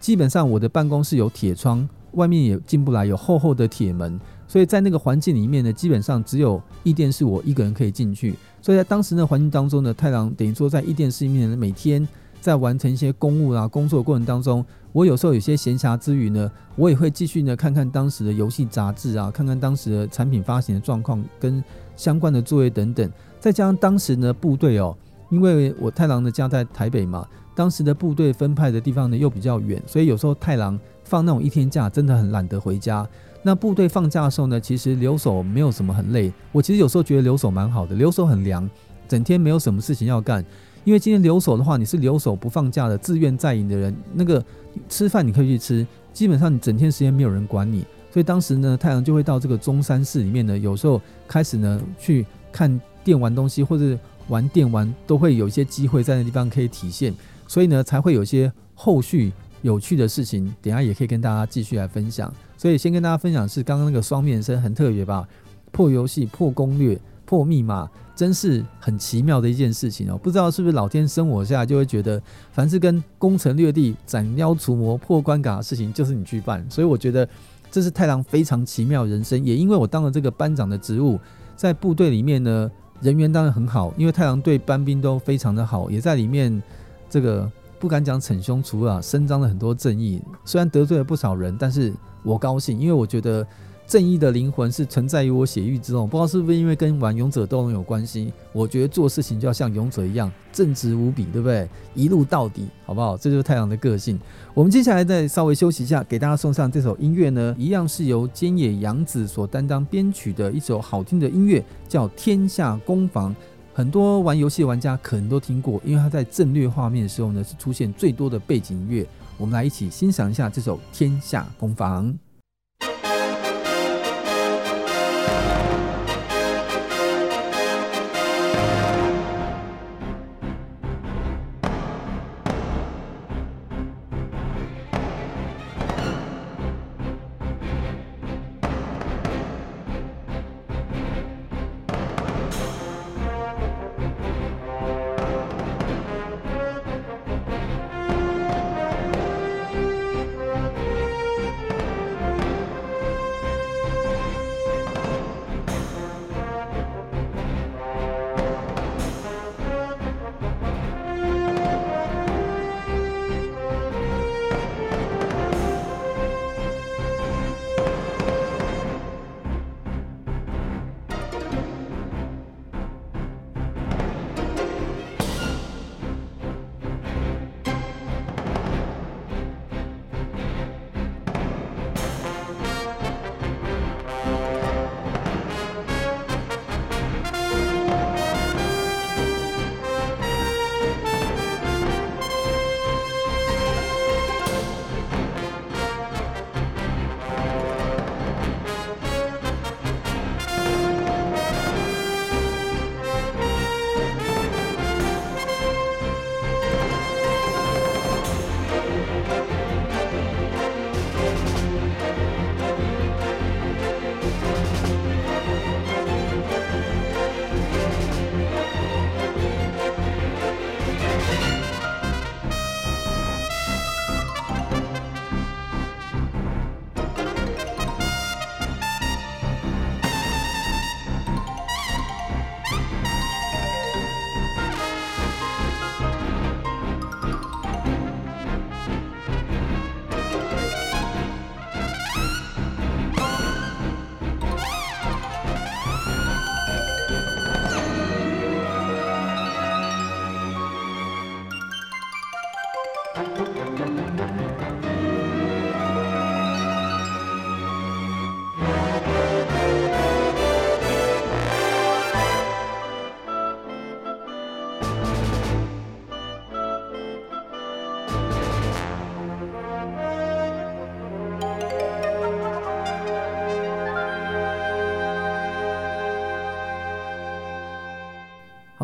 [0.00, 1.86] 基本上我的办公室有铁窗。
[2.14, 8.34] 外面也进不来，有厚厚的铁门，所以在那个环境里面呢，基本上只有译电是我一个人可以进去。
[8.60, 12.06] 所以在当时的环境当中呢，太郎等于说在译电室里面，每天
[12.40, 21.62] 在完成一些公务啊、工作的过程当中，我有时候有些闲暇之余呢，我也会继续呢看看当时的游戏杂志啊，看看当时的产品发行的状况跟
[21.96, 23.10] 相关的作业等等。
[23.40, 24.96] 再加上当时呢部队哦，
[25.30, 30.78] 因为我太郎的家在台北嘛，当时的部队分派的地方呢又比较远，所以有时候太郎。
[31.04, 33.06] 放那种一天假真的很懒得回家。
[33.42, 36.32] 那部队放假的时候呢，其实留守没有什么很累。
[36.50, 38.68] 我其实有时候觉得留守蛮好的，留守很凉，
[39.06, 40.44] 整天没有什么事情要干。
[40.82, 44.42] 因为今天留守的话，你是留守不放假的自愿在营的人，那个
[44.88, 47.84] 吃饭你可以去吃，基本上你整天时间没有人管你。
[48.10, 53.98] 所以当时呢，太阳就会到这个中山市里面呢，有时候开始呢去看电玩东西或者
[54.28, 57.12] 玩电玩，都会有一些机会在那地方可以体现，
[57.46, 59.32] 所以呢才会有一些后续。
[59.64, 62.30] 有趣的事情，等下也可以跟大家继续来分享。
[62.54, 65.26] 所以先跟大家分享是刚刚那个双面生很特别吧？
[65.72, 70.18] 破游戏、破攻略、破密码，真是很奇妙的一件事情哦。
[70.18, 76.62] 不知道是不是老天生我下就会觉得，凡是跟攻城略地、斩妖除魔、破关卡的事情，就是你去办。
[76.68, 77.26] 所以我觉得
[77.70, 79.42] 这是太郎非常奇妙的人生。
[79.42, 81.18] 也因为我当了这个班长的职务，
[81.56, 86.62] 在部队里面呢，人缘当然很好，因为太郎对班兵都非常的好，也在里面
[87.08, 87.50] 这个。
[87.84, 90.18] 不敢讲逞凶除恶，伸张了很多正义。
[90.42, 93.46] 虽然得罪了不少人，但是我高兴，因为我觉得
[93.86, 96.08] 正义的灵魂是存在于我血域之中。
[96.08, 98.32] 不知道是不是因为跟玩勇者斗龙有关系？
[98.54, 101.68] 我觉得做事情就要像勇者一样正直无比，对不对？
[101.94, 103.18] 一路到底，好不好？
[103.18, 104.18] 这就是太阳的个性。
[104.54, 113.30] 我们接下来再稍微休息一下，给大家送上这首音乐呢，一样是由菅野洋子所担当编曲的一首好听的音乐，叫《天下攻防》。
[113.76, 119.04] 很多玩游戏的玩家可能都听过，因为它在正略画面的时候呢，是出现最多的背景音乐。
[119.36, 122.06] 我们来一起欣赏一下这首《天下攻防》。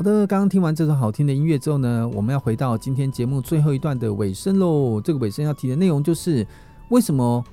[0.00, 4.98] 好的，刚刚听完这首好听的音乐之后呢，我们要回到今天节目最后一段的尾声喽。
[4.98, 6.46] 这个尾声要提的内容就是，
[6.88, 7.44] 为什么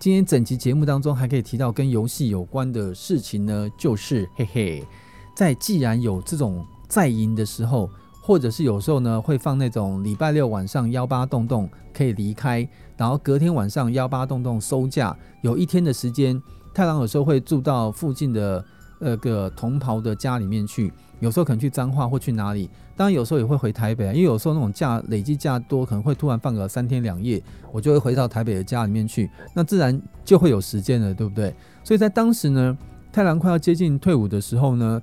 [0.00, 3.70] 今天整集节目当中还可以提到跟游戏有关的事情呢？
[3.78, 4.84] 就是嘿嘿，
[5.32, 7.88] 在既然有这种在营的时候，
[8.20, 16.42] 或者是有时候呢会放那种礼拜六晚上幺八洞洞可以离开，然后隔天晚上幺八洞洞收假，有一天的时间，
[16.74, 18.64] 太郎有时候会住到附近的
[19.04, 20.92] 那个同袍的家里面去。
[21.18, 27.40] 有时候可能去彰化或去哪里，当然有时候也会回台北，因为有时候那种假累积假多，可能会突然放个三天两夜，
[27.70, 31.54] 我就会回到台北的家里面去，那自然就会有时间了，对不对？
[31.84, 32.76] 所以在当时呢，
[33.12, 35.00] 太郎快要接近退伍的时候呢，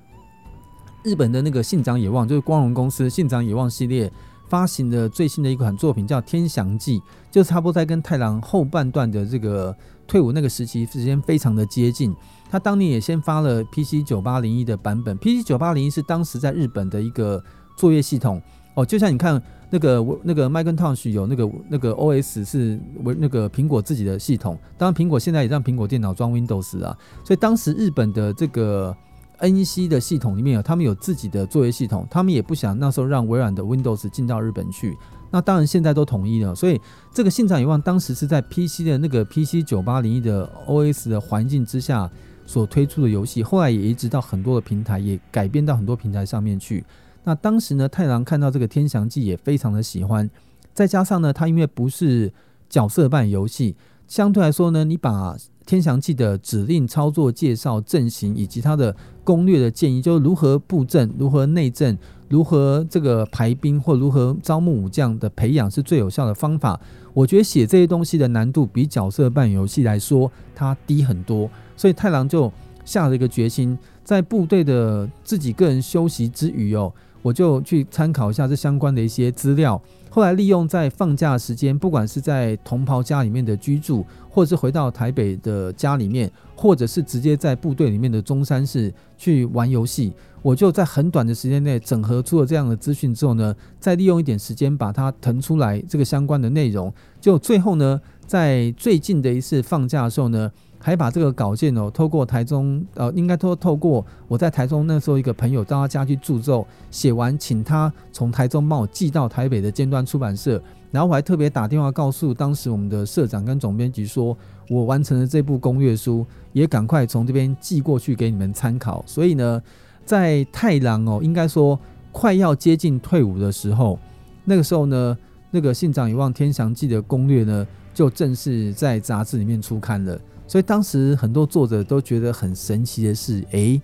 [1.02, 4.12] 日本的那个信长野望，就是光荣公司信长野望系列
[4.50, 9.74] 发行的最新的一款作品叫《天翔记》，就差不多在跟太郎后半段的这个
[10.06, 12.14] 退伍那个时期时间非常的接近。
[12.50, 17.42] 他当年也先发了 PC 九八零一的版本，PC 九八零一是当时在日本的一个
[17.76, 18.42] 作业系统。
[18.74, 19.40] 哦，就像你看
[19.70, 28.96] 那个那个 Macintosh 有那个那个 OS 是为那个苹果自己的系统，当然苹果现在也让苹果电脑装 Windows 啊，所以当时日本的这个
[29.40, 34.96] NEC 的系统里面有他们有自己的作业系统，他们也不想那时候让微软的 Windows 进到日本去，
[35.32, 36.80] 那当然现在都统一了，所以
[37.12, 42.10] 这个信长野望当时是在 PC 的那个 PC 九八零一的 OS 的环境之下。
[42.46, 46.84] 所推出的游戏，后来也移植到很多的平台，也改编到很多平台上面去。
[47.24, 50.28] 那当时呢，太郎看到这个《天翔记》也非常的喜欢，
[50.72, 52.32] 再加上呢，他因为不是
[52.68, 53.76] 角色扮演游戏，
[54.08, 55.34] 相对来说呢，你把
[55.66, 61.96] 《天翔记》的指令操作介绍、阵型以及它的攻略的建议，就是如何布阵、如何内阵、
[62.28, 66.80] 如何这个排兵或如何招募武将的培养是最有效的方法。
[67.12, 71.50] 我觉得写这些东西的难度比角色扮演游戏来说，它低很多。
[71.80, 72.52] 所以太郎就
[72.84, 79.80] 下了一个决心，在部队的自己个人休息之余哦，我就去参考一下这相关的一些资料。
[80.10, 90.12] 后来利用在放假时间，不管是在同袍家里面的居住，或者是回到台北的家里面，或者是直接在部队里面的中山市去玩游戏，
[90.42, 100.52] 我就在很短的时间内整合出了这样的资讯之后呢，再利用一点时间把它腾出来这个相关的内容，就最后呢，在最近的一次放假的时候呢。
[100.82, 110.60] 还把这个稿件哦，透过台中呃，应该都透过我在台中那时候一个朋友到他家去住之后，写完，请他从台中帮我寄到台北的尖端出版社，
[110.90, 114.34] 然后我还特别打电话告诉当时我们的社长跟总编辑说，
[114.70, 116.24] 我完成了这部攻略书，
[116.54, 119.04] 也赶快从这边寄过去给你们参考。
[119.06, 119.62] 所以呢，
[120.06, 121.78] 在太郎哦，应该说
[122.10, 123.98] 快要接近退伍的时候，
[124.46, 125.16] 那个时候呢，
[125.50, 130.18] 那个信长野望天祥记的攻略呢，就正式在杂志里面出刊了。
[130.50, 133.80] 所以当时很多作者都觉得很神奇的是，诶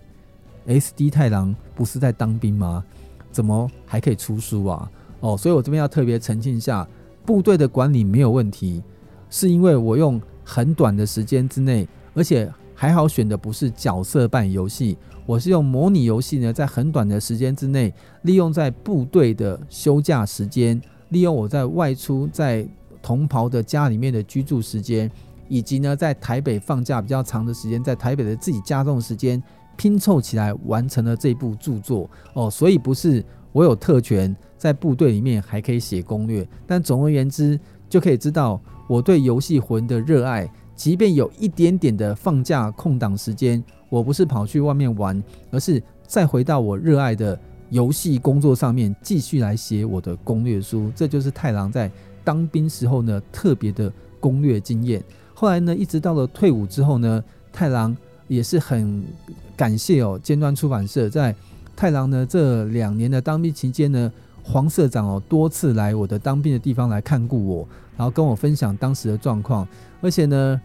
[0.66, 2.84] ，SD 太郎不是在当兵吗？
[3.30, 4.90] 怎么还可以出书啊？
[5.20, 6.84] 哦，所以我这边要特别澄清一下，
[7.24, 8.82] 部队的管理没有问题，
[9.30, 22.66] 是因为我用很短的时间之内，而且还好选的不是角色扮游戏，我是用模拟游戏呢，在很短的时间之内，利用在部队的休假时间，利用我在外出在
[23.00, 25.08] 同袍的家里面的居住时间。
[25.48, 29.42] 以及呢，在台北放假比较长的时间，在台北的自己家中的时间
[29.76, 47.38] 拼凑起来完成了这部著作哦，所以不是我有特权在部队里面还可以写攻略，但总而言之就可以知道我对游戏魂的热爱，即便有一点点的放假空档时间，我不是跑去外面玩，而是再回到我热爱的
[47.70, 51.90] 游戏工作上面继续来写我的攻略书，这就是太郎在
[52.24, 55.02] 当兵时候呢特别的攻略经验。
[55.38, 57.22] 后来呢，一直到了退伍之后呢，
[57.52, 57.94] 太郎
[58.26, 59.04] 也是很
[59.54, 61.34] 感谢哦，尖端出版社在
[61.76, 64.10] 太郎呢这两年的当兵期间呢，
[64.42, 67.68] 黄社长哦多次来我的当兵的地方来看顾我，
[67.98, 69.68] 然后跟我分享当时的状况，
[70.00, 70.58] 而且呢，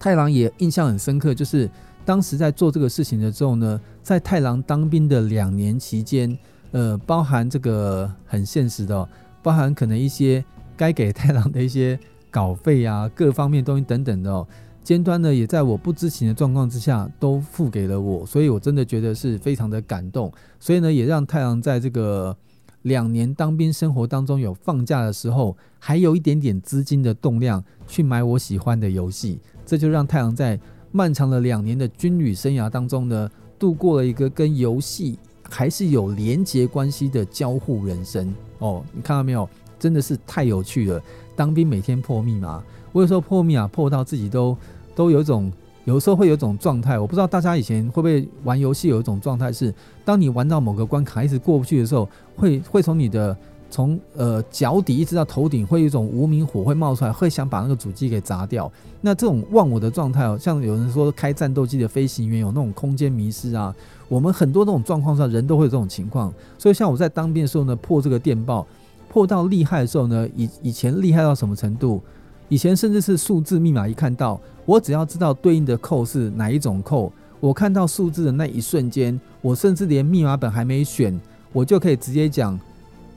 [0.00, 1.70] 太郎也印象很深刻，就是
[2.04, 6.36] 当时在做这个事情的时候呢，在太郎当兵的两年期间，
[6.72, 9.08] 呃，包含这个很现实的，
[9.44, 10.44] 包含可能一些
[10.76, 11.96] 该给太郎的一些。
[12.30, 14.46] 稿费啊，各方面东西等等的哦，
[14.82, 22.36] 尖端呢也在我不知情的状况之下都付给了我，所以我真的觉得是非常的感动，所以呢也让太阳在这个
[22.82, 30.58] 两年当兵生活当中有放假的时候，还有一点点资金的动量去买我喜欢的游戏，这就让太阳在
[30.92, 35.18] 漫长的两年的军旅生涯当中呢，度过了一个跟游戏
[35.48, 38.32] 还是有连结关系的交互人生。
[38.60, 39.48] 哦，你看到没有？
[39.78, 41.02] 真的是太有趣了。
[41.40, 42.62] 当兵每天破密码，
[42.92, 44.54] 我有时候破密码破到自己都
[44.94, 45.50] 都有一种。
[45.86, 49.74] 有时候会有一种状态，我不知道大家以前会不会玩游戏，有一种状态是，
[50.04, 53.34] 当你玩到某个关卡一直过不去的时候，会会从你的
[53.70, 58.70] 从呃脚底一直到头顶，会有一种无名火会冒出来，会想把那个主机给砸掉。
[59.00, 63.74] 那这种忘我的状态哦，像有人说开战斗机的飞行员有那种空间迷失啊，
[64.06, 66.32] 我们很多这种状况上人都会有这种情况。
[66.58, 68.66] 所以像我在当兵的时候呢，破这个电报
[69.10, 72.00] 破到厉害的时候呢，以以前厉害到什么程度？
[72.48, 81.20] 以前甚至是数字密码，一看到我只要知道对应的扣是哪一种扣，我看到数字的那一瞬间，我甚至连密码本还没选，
[81.52, 82.58] 我就可以直接讲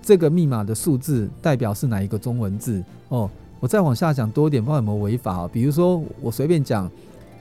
[0.01, 3.29] 这个密码的数字代表是哪一个中文字哦。
[3.59, 5.47] 我再往下讲多一点，不知道有没有违法？
[5.47, 6.89] 比如说我随便讲，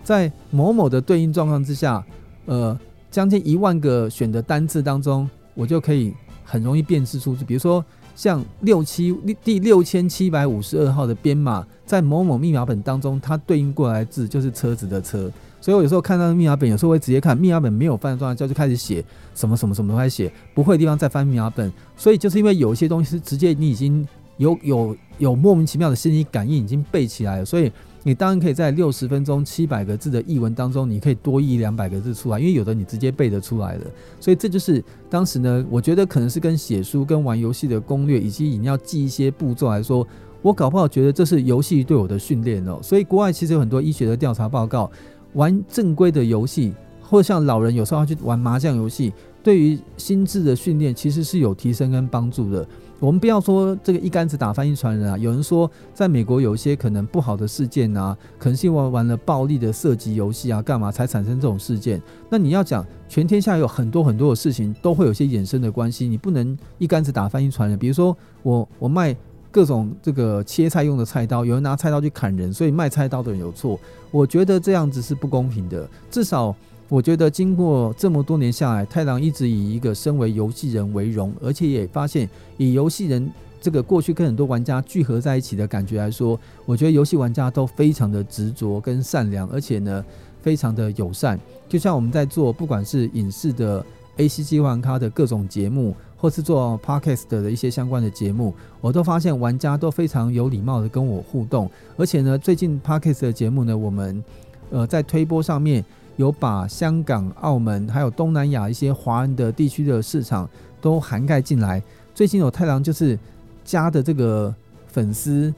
[0.04, 2.04] 在某某的对应状况之下，
[2.44, 2.78] 呃，
[3.10, 7.82] 将近一万个选的单字当中，我就可以很容易辨识数字，比如说。
[8.14, 15.30] 像六七第六千七百五十二号的编码，在某某密码本当中，它对应过来字就是车子的车。
[15.60, 19.04] 所以我有时候看到密码本，有时候会直接看密码本没有翻的状态，就就开始写
[19.34, 21.72] 什么什么什么都开始写，不会的地方再翻密码本。
[21.96, 24.06] 所以就是因为有一些东西是直接你已经
[24.36, 27.70] 有有有莫名其妙的心理感应已经背起来了，所以。
[28.04, 33.86] 你当然可以在六十分钟七百个字的译文当中，你可以多译两百个字出来，因为有的你直接背得出来了。
[34.18, 40.06] 所以这就是当时呢，我觉得可能是跟写书、跟玩游戏的攻略，以及你要记一些步骤来说，
[40.42, 42.80] 我搞不好觉得这是游戏对我的训练哦。
[42.82, 44.90] 所以国外其实有很多医学的调查报告，
[45.34, 49.12] 玩正规的游戏，或像老人有时候要去玩麻将游戏，
[49.44, 52.66] 对于心智的训练其实是有提升跟帮助的。
[53.02, 55.18] 我们不要说这个一竿子打翻一船人啊！
[55.18, 62.00] 有人说，在美国有一些可能不好的事件啊，可能是因为玩了暴力的射击游戏啊，干嘛才产生这种事件？
[62.30, 67.76] 那你要讲全天下有很多很多的事情都会有些衍生的关系，你不能一竿子打翻一船人。
[67.76, 69.16] 比如说我我卖
[69.50, 73.76] 各种这个切菜用的菜刀，有人拿菜刀去砍人，所以卖菜刀的人有错。
[74.12, 76.54] 我觉得这样子是不公平的，至少。
[76.92, 82.28] 我觉得经过这么多年下来，太郎一直以一个身为游戏人为荣，而且也发现
[82.58, 83.30] 以游戏人
[83.62, 90.04] 这个过去跟很多玩家聚合在一起的感觉来说，我觉得游戏玩家都非常的执着跟善良，而且呢
[90.42, 91.40] 非常的友善。
[91.66, 93.82] 就像我们在做不管是影视的
[94.18, 98.52] ACG 玩咖的各种节目，或是做 Podcast 的一些相关的节目，
[98.82, 101.70] 我都发现玩家都非常有礼貌的跟我互动。
[101.96, 104.22] 而且呢，最近 Podcast 的节目呢，我们
[104.68, 105.82] 呃在推播上面。
[106.16, 110.48] 有把香港、澳门还有东南亚一些华人的地区的市场
[110.80, 111.82] 都涵盖进来。
[112.14, 113.18] 最近有太郎就是
[113.64, 114.54] 加的这个
[114.86, 115.52] 粉丝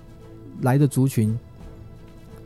[0.62, 1.36] 来的族群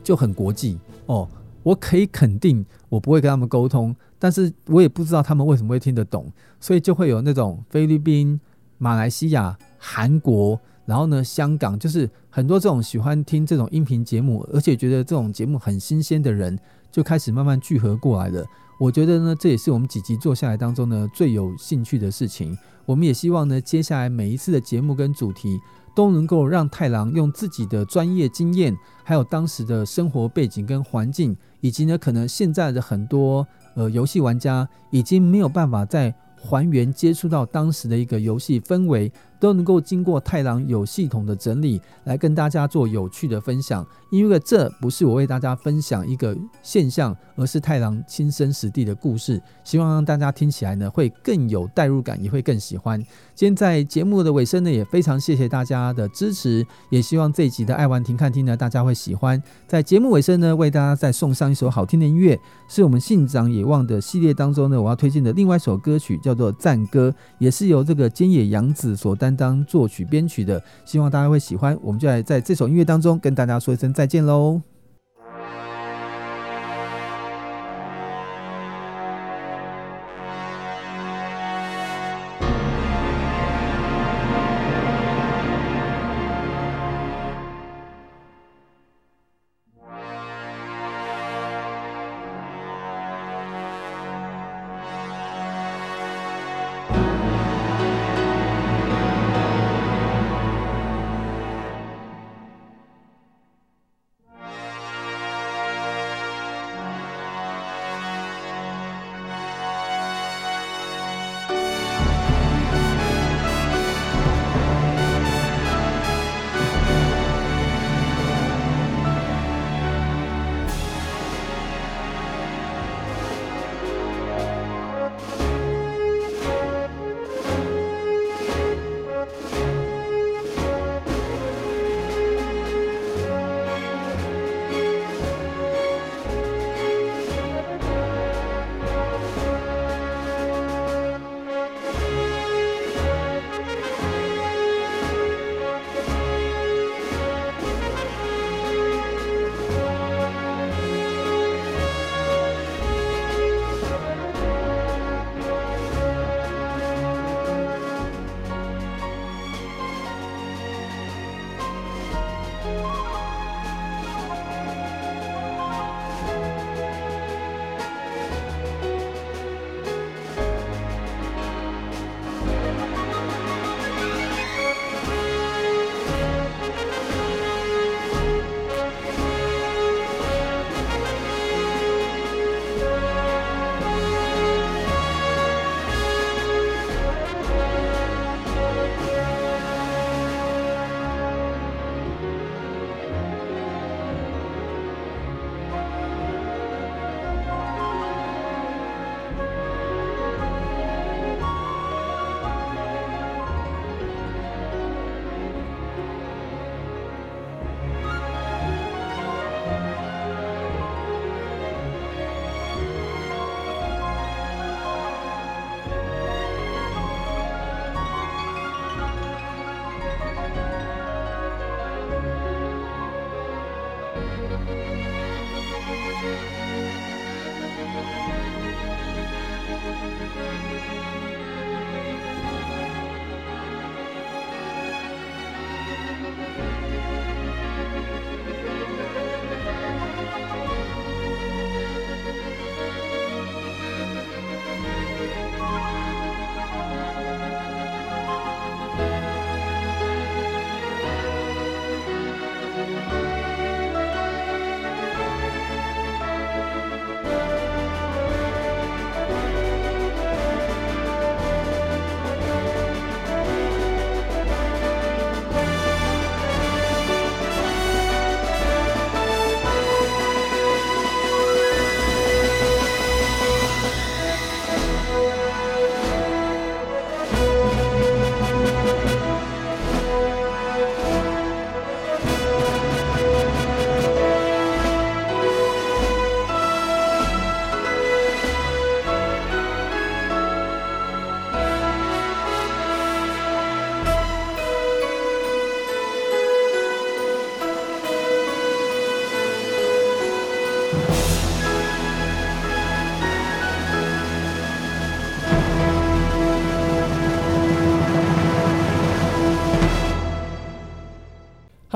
[0.03, 1.27] 就很国际哦。
[1.61, 8.39] 我可以肯定，我不会跟他们沟通，但是我也不知道他们为什么会听得懂，所以就会有那种菲律宾、
[8.77, 16.57] 马来西亚、韩国，然后呢香港，就是很多这种喜欢听这种音频节目，而且觉得这种节目很新鲜的人。
[16.91, 18.45] 就开始慢慢聚合过来了。
[18.79, 22.57] 我觉得呢，这也是我们几集做下来当中呢最有兴趣的事情。
[22.85, 25.59] 我们也希望呢，接下来每一次的节目跟主题
[25.93, 33.45] 都能够让太郎用自己的专业经验，还有当时的生活背景跟环境，以及呢，可能现在的很多
[33.75, 39.11] 呃游戏玩家已经没有办法再还原接触到当时的一个游戏氛围。
[39.39, 53.01] 都能够经过太郎有系统的整理来跟大家做有趣的分享，因为这不是我为大家分享一个现象，而是太郎亲身实地的故事，希望让大家听起来呢会更有代入感，也会更喜欢。
[53.33, 59.41] 今天在节目的尾声呢，也非常谢谢大家的支持，也希望这一集的爱玩停看听呢大家会喜欢。
[59.65, 62.37] 在节目尾声呢，为大家再送上一首好听的音乐，
[62.67, 69.28] 是我们信长野望的系列当中呢我要推荐的另外一首歌曲，叫做《赞歌》，也是由这个菅野洋子所担。
[69.35, 71.77] 当作曲编曲的，希望大家会喜欢。
[71.81, 74.61] 我们就来在这首音乐当中跟大家说一声再见喽。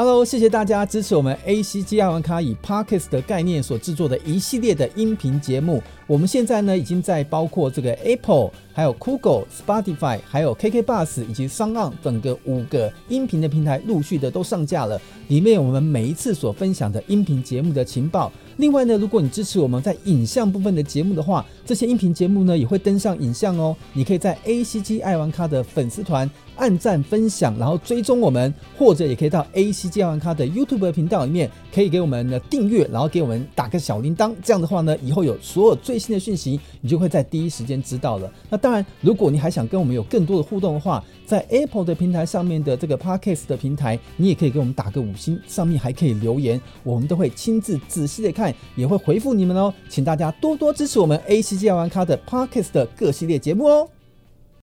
[0.05, 5.81] Hello，谢谢大家支持我们 ACG 爱玩咖以 Parkes 的概念所制作的一系列的音频节目。
[6.05, 14.99] 我们现在呢，已经在包括这个 Apple、还有 Google、Spotify、还有 KK Bus 以及 SoundOn 等个五个音频的平台陆续的都上架了。
[15.29, 18.31] 里面我们每一次所分享的音频节目的情报。
[18.57, 23.75] 另外呢，如果你支持我们在影像部分的节目的话，这些音频节目呢也会登上影像哦。
[23.93, 26.29] 你可以在 ACG 爱玩咖的粉丝团。
[26.55, 34.31] 按赞、分享，然后追踪我们，或者也可以到 ACG 爱玩咖的 YouTube 频道里面，可以给我们的订阅，然后给我们打个小铃铛。
[34.43, 38.31] 这样的话呢，以后有所有最新的讯息，你就会在第一时间知道了。
[38.51, 49.73] 那当然，如果你还想跟我们有更多的互动的话，在 Apple 的平台上面的这个 Podcast 的平台，你也可以给我们打个五星，上面还可以留言，我们都会亲自仔细的看，也会回复你们哦。
[49.89, 53.89] 请大家多多支持我们 ACG 玩咖的 Podcast 的各系列节目哦。